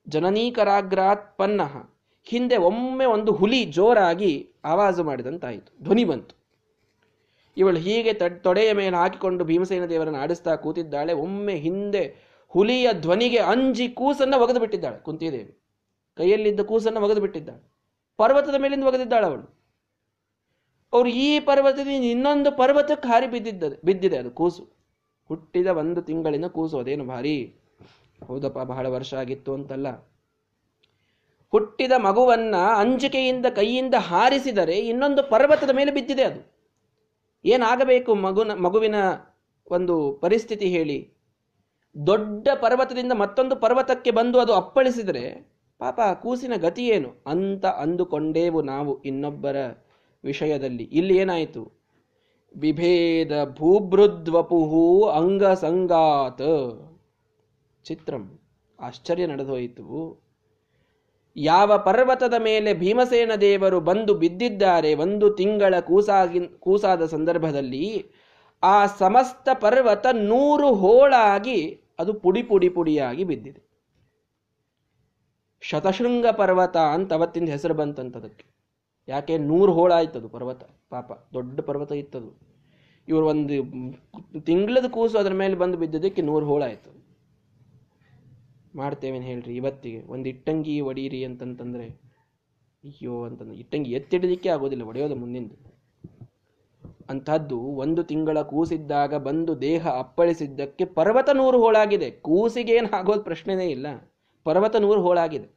[0.08, 1.72] ಜನನೀಕರಾಗ್ರಾತ್ ಪನ್ನಃ
[2.26, 4.32] ಹಿಂದೆ ಒಮ್ಮೆ ಒಂದು ಹುಲಿ ಜೋರಾಗಿ
[4.64, 5.70] ಆವಾಜು ಮಾಡಿದಂತಾಯಿತು.
[5.84, 6.34] ಧ್ವನಿ ಬಂತು.
[7.56, 11.12] ಇವಳು ಹೀಗೆ ತೊಡೆಯ ಮೇಲೆ ಹಾಕಿಕೊಂಡು ಭೀಮಸೇನ ದೇವರನ್ನು ಆಡಿಸ್ತಾ ಕೂತಿದ್ದಾಳೆ.
[11.12, 12.16] ಒಮ್ಮೆ ಹಿಂದೆ
[12.48, 15.58] ಹುಲಿಯ ಧ್ವನಿಗೆ ಅಂಜಿ ಕೂಸನ್ನು ಒಗೆದು ಬಿಟ್ಟಿದ್ದಾಳೆ ಕುಂತಿದೇವಿ.
[16.16, 17.72] ಕೈಯಲ್ಲಿದ್ದ ಕೂಸನ್ನು ಒಗೆದು ಬಿಟ್ಟಿದ್ದಾಳೆ.
[18.16, 19.64] ಪರ್ವತದ ಮೇಲಿಂದ ಒಗೆದಿದ್ದಾಳೆ ಅವಳು.
[20.92, 24.72] ಅವರು ಈ ಪರ್ವತದಿಂದ ಇನ್ನೊಂದು ಪರ್ವತಕ್ಕೆ ಹಾರಿ ಬಿದ್ದಿದ್ದದೆ, ಬಿದ್ದಿದೆ ಅದು ಕೂಸು.
[25.28, 27.54] ಹುಟ್ಟಿದ ಒಂದು ತಿಂಗಳಿನ ಕೂಸು ಅದೇನು ಭಾರಿ.
[28.26, 29.88] ಹೌದಪ್ಪ, ಬಹಳ ವರ್ಷ ಆಗಿತ್ತು ಅಂತಲ್ಲ.
[31.50, 36.53] ಹುಟ್ಟಿದ ಮಗುವನ್ನ ಅಂಜಿಕೆಯಿಂದ ಕೈಯಿಂದ ಹಾರಿಸಿದರೆ ಇನ್ನೊಂದು ಪರ್ವತದ ಮೇಲೆ ಬಿದ್ದಿದೆ ಅದು.
[37.44, 38.94] ಏನಾಗಬೇಕು ಮಗುನ, ಮಗುವಿನ
[39.70, 41.14] ಒಂದು ಪರಿಸ್ಥಿತಿ ಹೇಳಿ.
[42.06, 47.22] ದೊಡ್ಡ ಪರ್ವತದಿಂದ ಮತ್ತೊಂದು ಪರ್ವತಕ್ಕೆ ಬಂದು ಅದು ಅಪ್ಪಳಿಸಿದರೆ ಪಾಪ ಕೂಸಿನ ಗತಿ ಏನು?
[47.26, 49.56] ಅಂತ ಅಂದುಕೊಂಡೇವು ನಾವು ಇನ್ನೊಬ್ಬರ
[50.24, 50.84] ವಿಷಯದಲ್ಲಿ.
[50.84, 51.72] ಇಲ್ಲಿ ಏನಾಯಿತು?
[52.56, 56.42] ವಿಭೇದ ಭೂಭೃದ್ವಪುಹು ಅಂಗಸಂಗಾತ.
[57.84, 58.40] ಚಿತ್ರಂ.
[58.80, 60.23] ಆಶ್ಚರ್ಯ ನಡೆದೋಯಿತು.
[61.36, 68.06] ಯಾವ ಪರ್ವತದ ಮೇಲೆ ಭೀಮಸೇನ ದೇವರು ಬಂದು ಬಿದ್ದಿದ್ದಾರೆ ಒಂದು ತಿಂಗಳ ಕೂಸಾಗಿ, ಕೂಸಾದ ಸಂದರ್ಭದಲ್ಲಿ
[68.62, 73.62] ಆ ಸಮಸ್ತ ಪರ್ವತ ನೂರು ಹೋಳಾಗಿ ಅದು ಪುಡಿ ಪುಡಿ ಪುಡಿಯಾಗಿ ಬಿದ್ದಿದೆ.
[75.60, 78.46] ಶತಶೃಂಗ ಪರ್ವತ ಅಂತ ಅವತ್ತಿಂದ ಹೆಸರು ಬಂತಂತದಕ್ಕೆ.
[79.08, 80.62] ಯಾಕೆ ನೂರು ಹೋಳಾಯ್ತದು ಪರ್ವತ?
[80.90, 82.54] ಪಾಪ, ದೊಡ್ಡ ಪರ್ವತ ಇತ್ತದು.
[83.08, 83.54] ಇವರು ಒಂದು
[84.40, 87.03] ತಿಂಗಳದ ಕೂಸು ಅದರ ಮೇಲೆ ಬಂದು ಬಿದ್ದದಕ್ಕೆ ನೂರು ಹೋಳಾಯ್ತು
[88.76, 90.02] ಮಾಡ್ತೇವೇನು ಹೇಳ್ರಿ ಇವತ್ತಿಗೆ?
[90.02, 91.86] ಒಂದು ಇಟ್ಟಂಗಿ ಒಡೀರಿ ಅಂತಂತಂದರೆ,
[92.84, 95.50] ಅಯ್ಯೋ ಅಂತಂದ್ರೆ, ಇಟ್ಟಂಗಿ ಎತ್ತಿಡಲಿಕ್ಕೆ ಆಗೋದಿಲ್ಲ, ಒಡೆಯೋದು ಮುಂದಿನ
[97.10, 102.10] ಅಂಥದ್ದು ಒಂದು ತಿಂಗಳ ಕೂಸಿದ್ದಾಗ ಬಂದು ದೇಹ ಅಪ್ಪಳಿಸಿದ್ದಕ್ಕೆ ಪರ್ವತ ನೂರು ಹೋಳಾಗಿದೆ.
[102.10, 103.86] ಕೂಸಿಗೇನು ಆಗೋದು ಪ್ರಶ್ನೆನೇ ಇಲ್ಲ.
[104.44, 105.48] ಪರ್ವತ ನೂರು ಹೋಳಾಗಿದೆ.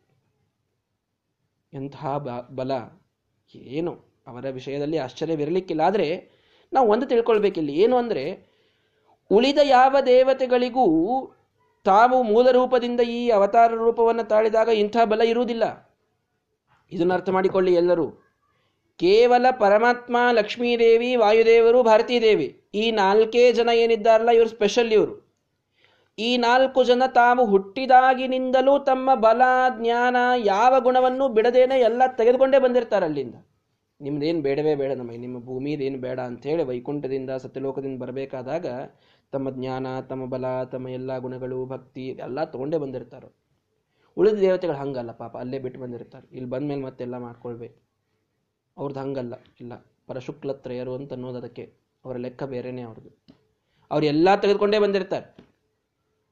[1.73, 2.17] ಎಂತಹ
[2.49, 2.71] ಬಲ?
[3.55, 3.91] ಏನು,
[4.27, 5.81] ಅವರ ವಿಷಯದಲ್ಲಿ ಆಶ್ಚರ್ಯವಿರಲಿಕ್ಕಿಲ್ಲ.
[5.81, 6.29] ಆದರೆ
[6.73, 7.69] ನಾವು ಒಂದು ತಿಳ್ಕೊಳ್ಬೇಕಿಲ್ಲ.
[7.69, 8.47] ಏನು ಅಂದರೆ,
[9.31, 10.85] ಉಳಿದ ಯಾವ ದೇವತೆಗಳಿಗೂ
[11.87, 15.63] ತಾವು ಮೂಲ ರೂಪದಿಂದ ಈ ಅವತಾರ ರೂಪವನ್ನು ತಾಳಿದಾಗ ಇಂಥ ಬಲ ಇರುವುದಿಲ್ಲ.
[16.91, 18.07] ಇದನ್ನು ಅರ್ಥ ಮಾಡಿಕೊಳ್ಳಿ ಎಲ್ಲರೂ.
[18.97, 22.47] ಕೇವಲ ಪರಮಾತ್ಮ, ಲಕ್ಷ್ಮೀದೇವಿ, ವಾಯುದೇವರು, ಭಾರತೀದೇವಿ.
[22.73, 25.15] ಈ ನಾಲ್ಕೇ ಜನ ಏನಿದ್ದಾರಲ್ಲ, ಇವರು ಸ್ಪೆಷಲ್ ಇವರು.
[26.19, 29.41] ಈ ನಾಲ್ಕು ಜನ ತಾವು ಹುಟ್ಟಿದಾಗಿನಿಂದಲೂ ತಮ್ಮ ಬಲ,
[29.79, 33.35] ಜ್ಞಾನ, ಯಾವ ಗುಣವನ್ನು ಬಿಡದೇನೆ ಎಲ್ಲ ತೆಗೆದುಕೊಂಡೇ ಬಂದಿರ್ತಾರೆ ಅಲ್ಲಿಂದ.
[34.01, 35.17] ನಿಮ್ದೇನು ಬೇಡವೇ ಬೇಡ ನಮಗೆ.
[35.17, 38.65] ನಿಮ್ಮ ಭೂಮಿದೇನು ಬೇಡ ಅಂಥೇಳಿ ವೈಕುಂಠದಿಂದ ಸತ್ಯಲೋಕದಿಂದ ಬರಬೇಕಾದಾಗ
[39.31, 43.35] ತಮ್ಮ ಜ್ಞಾನ, ತಮ್ಮ ಬಲ, ತಮ್ಮ ಎಲ್ಲ ಗುಣಗಳು, ಭಕ್ತಿ ಎಲ್ಲ ತಗೊಂಡೇ ಬಂದಿರ್ತಾರೆ.
[44.17, 46.35] ಉಳಿದ ದೇವತೆಗಳು ಹಂಗಲ್ಲ, ಪಾಪ ಅಲ್ಲೇ ಬಿಟ್ಟು ಬಂದಿರ್ತಾರೆ.
[46.35, 47.81] ಇಲ್ಲಿ ಬಂದ ಮೇಲೆ ಮತ್ತೆಲ್ಲ ಮಾಡ್ಕೊಳ್ಬೇಕು.
[48.77, 49.73] ಅವ್ರದ್ದು ಹಂಗಲ್ಲ, ಇಲ್ಲ.
[50.07, 51.73] ಪರಶುಕ್ಲತ್ರಯರು ಅಂತ ಅನ್ನೋದು ಅದಕ್ಕೆ.
[52.05, 53.09] ಅವರ ಲೆಕ್ಕ ಬೇರೆನೇ ಅವ್ರದ್ದು
[53.91, 55.47] ಅವರೆಲ್ಲ ತೆಗೆದುಕೊಂಡೇ ಬಂದಿರ್ತಾರೆ.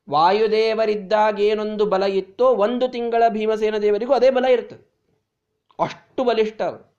[0.10, 4.96] ವಾಯುದೇವರಿದ್ದಾಗ ಏನೊಂದು ಬಲ ಇತ್ತೋ ಒಂದು ತಿಂಗಳ ಭೀಮಸೇನ ದೇವರಿಗೂ ಅದೇ ಬಲ ಇರ್ತದೆ.
[5.80, 6.96] ಅಷ್ಟು ಬಲಿಷ್ಠ ಅವರು.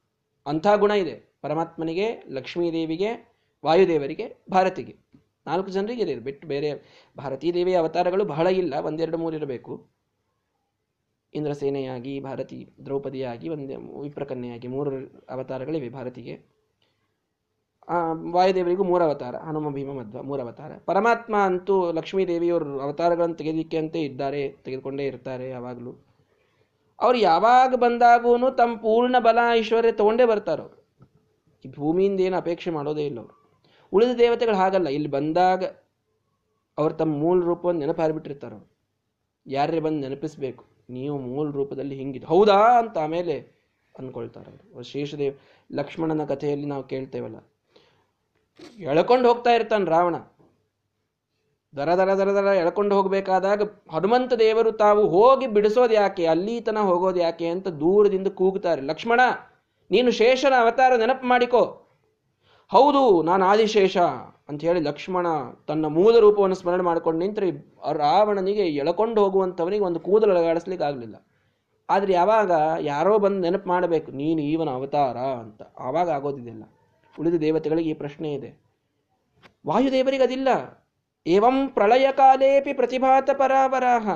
[0.46, 1.36] ಅಂಥ ಗುಣ ಇದೆ.
[1.42, 4.96] ಪರಮಾತ್ಮನಿಗೆ, ಲಕ್ಷ್ಮೀದೇವಿಗೆ, ವಾಯುದೇವರಿಗೆ, ಭಾರತಿಗೆ.
[5.46, 6.70] ನಾಲ್ಕು ಜನರಿಗೆ ಇರಲಿ, ಬಿಟ್ಟು ಬೇರೆ
[7.18, 9.86] ಭಾರತೀ ದೇವಿಯ ಅವತಾರಗಳು ಬಹಳ ಇಲ್ಲ, ಒಂದೆರಡು ಮೂರು ಇರಬೇಕು.
[11.34, 14.90] ಇಂದ್ರಸೇನೆಯಾಗಿ, ಭಾರತಿ ದ್ರೌಪದಿಯಾಗಿ, ಒಂದೇ ವಿಪ್ರಕನ್ಯೆಯಾಗಿ ಮೂರು
[15.30, 16.56] ಅವತಾರಗಳಿವೆ ಭಾರತಿಗೆ.
[18.32, 20.78] ವಾಯುದೇವರಿಗೂ ಮೂರು ಅವತಾರ, ಹನುಮ, ಭೀಮ, ಮಧ್ವ, ಮೂರು ಅವತಾರ.
[20.78, 25.92] ಪರಮಾತ್ಮ ಅಂತೂ ಲಕ್ಷ್ಮೀ ದೇವಿಯವರು ಅವತಾರಗಳನ್ನು ತೆಗೆದಿಕ್ಕೆ ಅಂತ ಇದ್ದಾರೆ, ತೆಗೆದುಕೊಂಡೇ ಇರ್ತಾರೆ ಯಾವಾಗಲೂ.
[27.00, 30.76] ಅವ್ರು ಯಾವಾಗ ಬಂದಾಗೂ ತಮ್ಮ ಪೂರ್ಣ ಬಲ, ಐಶ್ವರ್ಯ ತಗೊಂಡೇ ಬರ್ತಾರವ್ರು
[31.64, 33.45] ಈ ಭೂಮಿಯಿಂದ ಏನು ಅಪೇಕ್ಷೆ ಮಾಡೋದೇ ಇಲ್ಲ ಅವರು.
[33.92, 34.88] ಉಳಿದ ದೇವತೆಗಳು ಹಾಗಲ್ಲ.
[34.96, 35.64] ಇಲ್ಲಿ ಬಂದಾಗ
[36.78, 38.68] ಅವ್ರು ತಮ್ಮ ಮೂಲ ರೂಪವನ್ನು ನೆನಪು ಹಾರಿಬಿಟ್ಟಿರ್ತಾರೆ ಅವರು
[39.46, 40.62] ಯಾರೇ ಬಂದು ನೆನಪಿಸ್ಬೇಕು?
[40.90, 43.36] ನೀವು ಮೂಲ ರೂಪದಲ್ಲಿ ಹಿಂಗಿದೆ ಹೌದಾ ಅಂತ ಆಮೇಲೆ
[43.94, 44.82] ಅಂದ್ಕೊಳ್ತಾರೆ ಅವರು.
[44.92, 45.34] ಶೇಷದೇವ್
[45.70, 47.38] ಲಕ್ಷ್ಮಣನ ಕಥೆಯಲ್ಲಿ ನಾವು ಕೇಳ್ತೇವಲ್ಲ.
[48.90, 50.16] ಎಳ್ಕೊಂಡು ಹೋಗ್ತಾ ಇರ್ತಾನೆ ರಾವಣ.
[51.74, 53.62] ದರ ದರ ದರ ದರ ಎಳ್ಕೊಂಡು ಹೋಗಬೇಕಾದಾಗ
[53.94, 56.24] ಹನುಮಂತ ದೇವರು ತಾವು ಹೋಗಿ ಬಿಡಿಸೋದು ಯಾಕೆ?
[56.26, 59.20] ಅಲ್ಲಿ ತನ ಹೋಗೋದು ಯಾಕೆ ಅಂತ ದೂರದಿಂದ ಕೂಗುತ್ತಾರೆ ಲಕ್ಷ್ಮಣ,
[59.90, 61.62] ನೀನು ಶೇಷನ ಅವತಾರ ನೆನಪು ಮಾಡಿಕೋ.
[62.70, 63.96] ಹೌದು, ನಾನು ಆದಿಶೇಷ
[64.48, 65.26] ಅಂತ ಹೇಳಿ ಲಕ್ಷ್ಮಣ
[65.68, 67.50] ತನ್ನ ಮೂಲ ರೂಪವನ್ನು ಸ್ಮರಣೆ ಮಾಡ್ಕೊಂಡು ನಿಂತರೆ
[67.92, 71.16] ರಾವಣನಿಗೆ ಎಳಕೊಂಡು ಹೋಗುವಂಥವನಿಗೆ ಒಂದು ಕೂದಲು ಅಲಗಾಡಿಸ್ಲಿಕ್ಕೆ ಆಗಲಿಲ್ಲ.
[71.90, 72.50] ಆದರೆ ಯಾವಾಗ
[72.80, 75.62] ಯಾರೋ ಬಂದು ನೆನಪು ಮಾಡಬೇಕು, ನೀನು ಈವನ ಅವತಾರ ಅಂತ.
[75.78, 76.64] ಆವಾಗ ಆಗೋದಿದೆಲ್ಲ.
[77.20, 78.50] ಉಳಿದ ದೇವತೆಗಳಿಗೆ ಈ ಪ್ರಶ್ನೆ ಇದೆ.
[79.66, 80.48] ವಾಯುದೇವರಿಗೆ ಅದಿಲ್ಲ.
[81.26, 84.08] ಏವಂ ಪ್ರಳಯ ಕಾಲೇಪಿ ಪ್ರತಿಭಾತ ಪರಾವರಾಹ.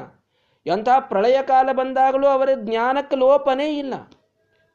[0.66, 3.94] ಎಂಥ ಪ್ರಳಯ ಕಾಲ ಬಂದಾಗಲೂ ಅವರ ಜ್ಞಾನಕ್ಕೆ ಲೋಪನೇ ಇಲ್ಲ.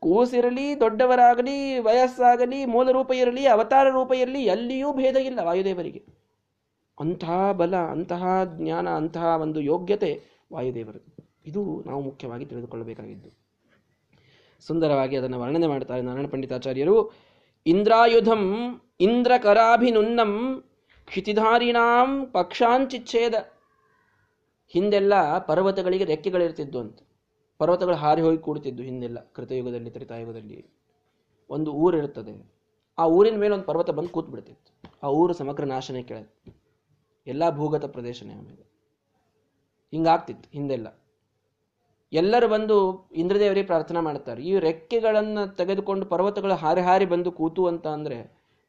[0.06, 6.04] ಕೂಸಿರಲಿ, ದೊಡ್ಡವರಾಗಲಿ, ವಯಸ್ಸಾಗಲಿ ಮೂಲ ರೂಪ ಇರಲಿ, ಅವತಾರ ರೂಪ ಇರಲಿ, ಎಲ್ಲಿಯೂ ಭೇದ ಇಲ್ಲ ವಾಯುದೇವರಿಗೆ.
[7.00, 11.16] ಅಂತಹ ಬಲ, ಅಂತಹ ಜ್ಞಾನ, ಅಂತಹ ಒಂದು ಯೋಗ್ಯತೆ ವಾಯುದೇವರು.
[11.46, 13.30] ಇದು ನಾವು ಮುಖ್ಯವಾಗಿ ತಿಳಿದುಕೊಳ್ಳಬೇಕಾಗಿದ್ದು.
[14.68, 17.14] ಸುಂದರವಾಗಿ ಅದನ್ನು ವರ್ಣನೆ ಮಾಡ್ತಾರೆ ನಾರಾಯಣ ಪಂಡಿತಾಚಾರ್ಯರು.
[17.66, 20.64] ಇಂದ್ರಾಯುಧಂ ಇಂದ್ರಕರಾಭಿನುನ್ನಂ
[21.06, 23.34] ಕ್ಷಿತಿಧಾರಿಣಾಂ ಪಕ್ಷಾಂಚಿಚ್ಛೇದ.
[24.68, 27.00] ಹಿಂದೆಲ್ಲ ಪರ್ವತಗಳಿಗೆ ರೆಕ್ಕೆಗಳಿರ್ತಿದ್ದು ಅಂತ
[27.60, 30.60] ಪರ್ವತಗಳು ಹಾರಿ ಹೋಗಿ ಕೂಡುತ್ತಿದ್ದು ಹಿಂದೆಲ್ಲ ಕೃತಯುಗದಲ್ಲಿ, ತ್ರಿತಾಯುಗದಲ್ಲಿ.
[31.50, 32.34] ಒಂದು ಊರಿರುತ್ತದೆ
[32.98, 34.72] ಆ ಊರಿನ ಮೇಲೆ ಒಂದು ಪರ್ವತ ಬಂದು ಕೂತ್ ಬಿಡ್ತಿತ್ತು
[35.04, 36.54] ಆ ಊರು ಸಮಗ್ರ ನಾಶನೇ ಕೆಳಗೆ.
[37.28, 38.64] ಎಲ್ಲ ಭೂಗತ ಪ್ರದೇಶನೇ ಆಮೇಲೆ.
[39.94, 40.88] ಹಿಂಗಾಗ್ತಿತ್ತು, ಹಿಂದೆಲ್ಲ.
[42.14, 42.76] ಎಲ್ಲರೂ ಬಂದು
[43.16, 44.42] ಇಂದ್ರದೇವರಿಗೆ ಪ್ರಾರ್ಥನಾ ಮಾಡ್ತಾರೆ.
[44.44, 48.18] ಈ ರೆಕ್ಕೆಗಳನ್ನು ತೆಗೆದುಕೊಂಡು ಪರ್ವತಗಳು ಹಾರಿ ಹಾರಿ ಬಂದು ಕೂತು ಅಂತ ಅಂದರೆ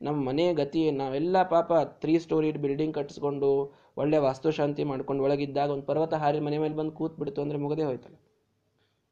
[0.01, 1.73] ನಮ್ಮ ಮನೆ ಗತಿ ನಾವೆಲ್ಲ ಪಾಪ
[2.03, 3.51] ತ್ರೀ ಸ್ಟೋರಿ ಬಿಲ್ಡಿಂಗ್ ಕಟ್ಟಿಸ್ಕೊಂಡು
[3.97, 8.17] ಒಳ್ಳೆ ವಾಸ್ತುಶಾಂತಿ ಮಾಡ್ಕೊಂಡು ಒಳಗಿದ್ದಾಗ ಒಂದು ಪರ್ವತ ಹಾರಿ ಮನೆ ಮೇಲೆ ಬಂದು ಕೂತ್ ಬಿಡ್ತು ಅಂದ್ರೆ ಮುಗದೇ ಹೋಯ್ತಲ್ಲ.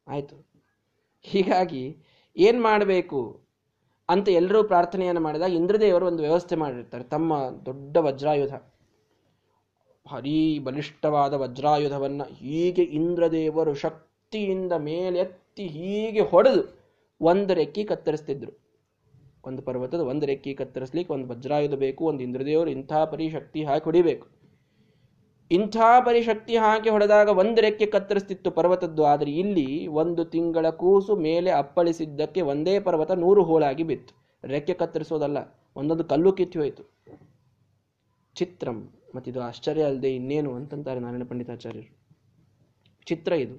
[0.07, 0.35] ಆಯಿತು.
[1.21, 1.97] ಹೀಗಾಗಿ
[2.37, 3.41] ಏನು ಮಾಡಬೇಕು
[4.09, 7.03] ಅಂತ ಎಲ್ಲರೂ ಪ್ರಾರ್ಥನೆಯನ್ನು ಮಾಡಿದಾಗ ಇಂದ್ರದೇವರು ಒಂದು ವ್ಯವಸ್ಥೆ ಮಾಡಿರ್ತಾರೆ.
[7.03, 7.33] ತಮ್ಮ
[7.65, 8.53] ದೊಡ್ಡ ವಜ್ರಾಯುಧ.
[10.05, 16.63] ಭಾರೀ ಬಲಿಷ್ಠವಾದ ವಜ್ರಾಯುಧವನ್ನು ಹೀಗೆ ಇಂದ್ರದೇವರು ಶಕ್ತಿಯಿಂದ ಮೇಲೆತ್ತಿ ಹೀಗೆ ಹೊಡೆದು
[17.21, 18.51] ಒಂದು ರೆಕ್ಕಿ ಕತ್ತರಿಸ್ತಿದ್ರು.
[19.43, 24.27] ಒಂದು ಪರ್ವತದ ಒಂದು ರೆಕ್ಕಿ ಕತ್ತರಿಸ್ಲಿಕ್ಕೆ ಒಂದು ವಜ್ರಾಯುಧ ಬೇಕು, ಒಂದು ಇಂದ್ರದೇವರು ಇಂಥ ಪರಿ ಶಕ್ತಿ ಹಾಕಿ ಹೊಡಿಬೇಕು.
[25.51, 29.67] ಇಂಥ ಪರಿಶಕ್ತಿ ಹಾಕಿ ಹೊಡೆದಾಗ ಒಂದು ರೆಕ್ಕೆ ಕತ್ತರಿಸ್ತಿತ್ತು ಪರ್ವತದ್ದು, ಆದರೆ ಇಲ್ಲಿ
[30.01, 34.13] ಒಂದು ತಿಂಗಳ ಕೂಸು ಮೇಲೆ ಅಪ್ಪಳಿಸಿದ್ದಕ್ಕೆ ಒಂದೇ ಪರ್ವತ ನೂರು ಹೋಳಾಗಿ ಬಿತ್ತು.
[34.43, 35.37] ರೆಕ್ಕೆ ಕತ್ತರಿಸೋದಲ್ಲ,
[35.75, 36.83] ಒಂದೊಂದು ಕಲ್ಲು ಕಿತ್ತಿ ಹೋಯಿತು.
[38.35, 38.79] ಚಿತ್ರಂ,
[39.15, 41.91] ಮತ್ತಿದು ಆಶ್ಚರ್ಯ ಅಲ್ಲದೆ ಇನ್ನೇನು ಅಂತಂತಾರೆ ನಾರಾಯಣ ಪಂಡಿತಾಚಾರ್ಯರು.
[43.07, 43.55] ಚಿತ್ರ ಇದು.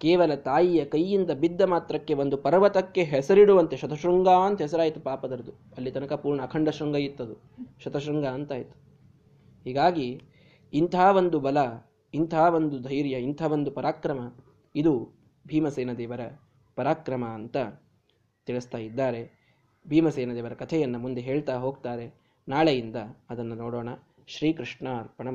[0.00, 5.52] ಕೇವಲ ತಾಯಿಯ ಕೈಯಿಂದ ಬಿದ್ದ ಮಾತ್ರಕ್ಕೆ ಒಂದು ಪರ್ವತಕ್ಕೆ ಹೆಸರಿಡುವಂತೆ ಶತಶೃಂಗ ಅಂತ ಹೆಸರಾಯಿತು ಪಾಪದರದು.
[5.76, 7.36] ಅಲ್ಲಿ ತನಕ ಪೂರ್ಣ ಅಖಂಡ ಶೃಂಗ ಇತ್ತದು.
[7.84, 8.74] ಶತಶೃಂಗ ಅಂತಾಯಿತು.
[9.66, 10.08] ಹೀಗಾಗಿ
[10.76, 11.58] ಇಂಥ ಒಂದು ಬಲ,
[12.14, 14.32] ಇಂಥ ಒಂದು ಧೈರ್ಯ, ಇಂಥ ಒಂದು ಪರಾಕ್ರಮ,
[14.74, 15.12] ಇದು
[15.48, 16.20] ಭೀಮಸೇನ ದೇವರ
[16.74, 17.56] ಪರಾಕ್ರಮ ಅಂತ
[18.46, 19.46] ತಿಳಿಸ್ತಾ ಇದ್ದಾರೆ.
[19.88, 22.14] ಭೀಮಸೇನ ದೇವರ ಕಥೆಯನ್ನು ಮುಂದೆ ಹೇಳ್ತಾ ಹೋಗ್ತಾರೆ.
[22.48, 22.96] ನಾಳೆಯಿಂದ
[23.30, 23.88] ಅದನ್ನು ನೋಡೋಣ.
[24.26, 25.28] ಶ್ರೀಕೃಷ್ಣ ಅರ್ಪಣ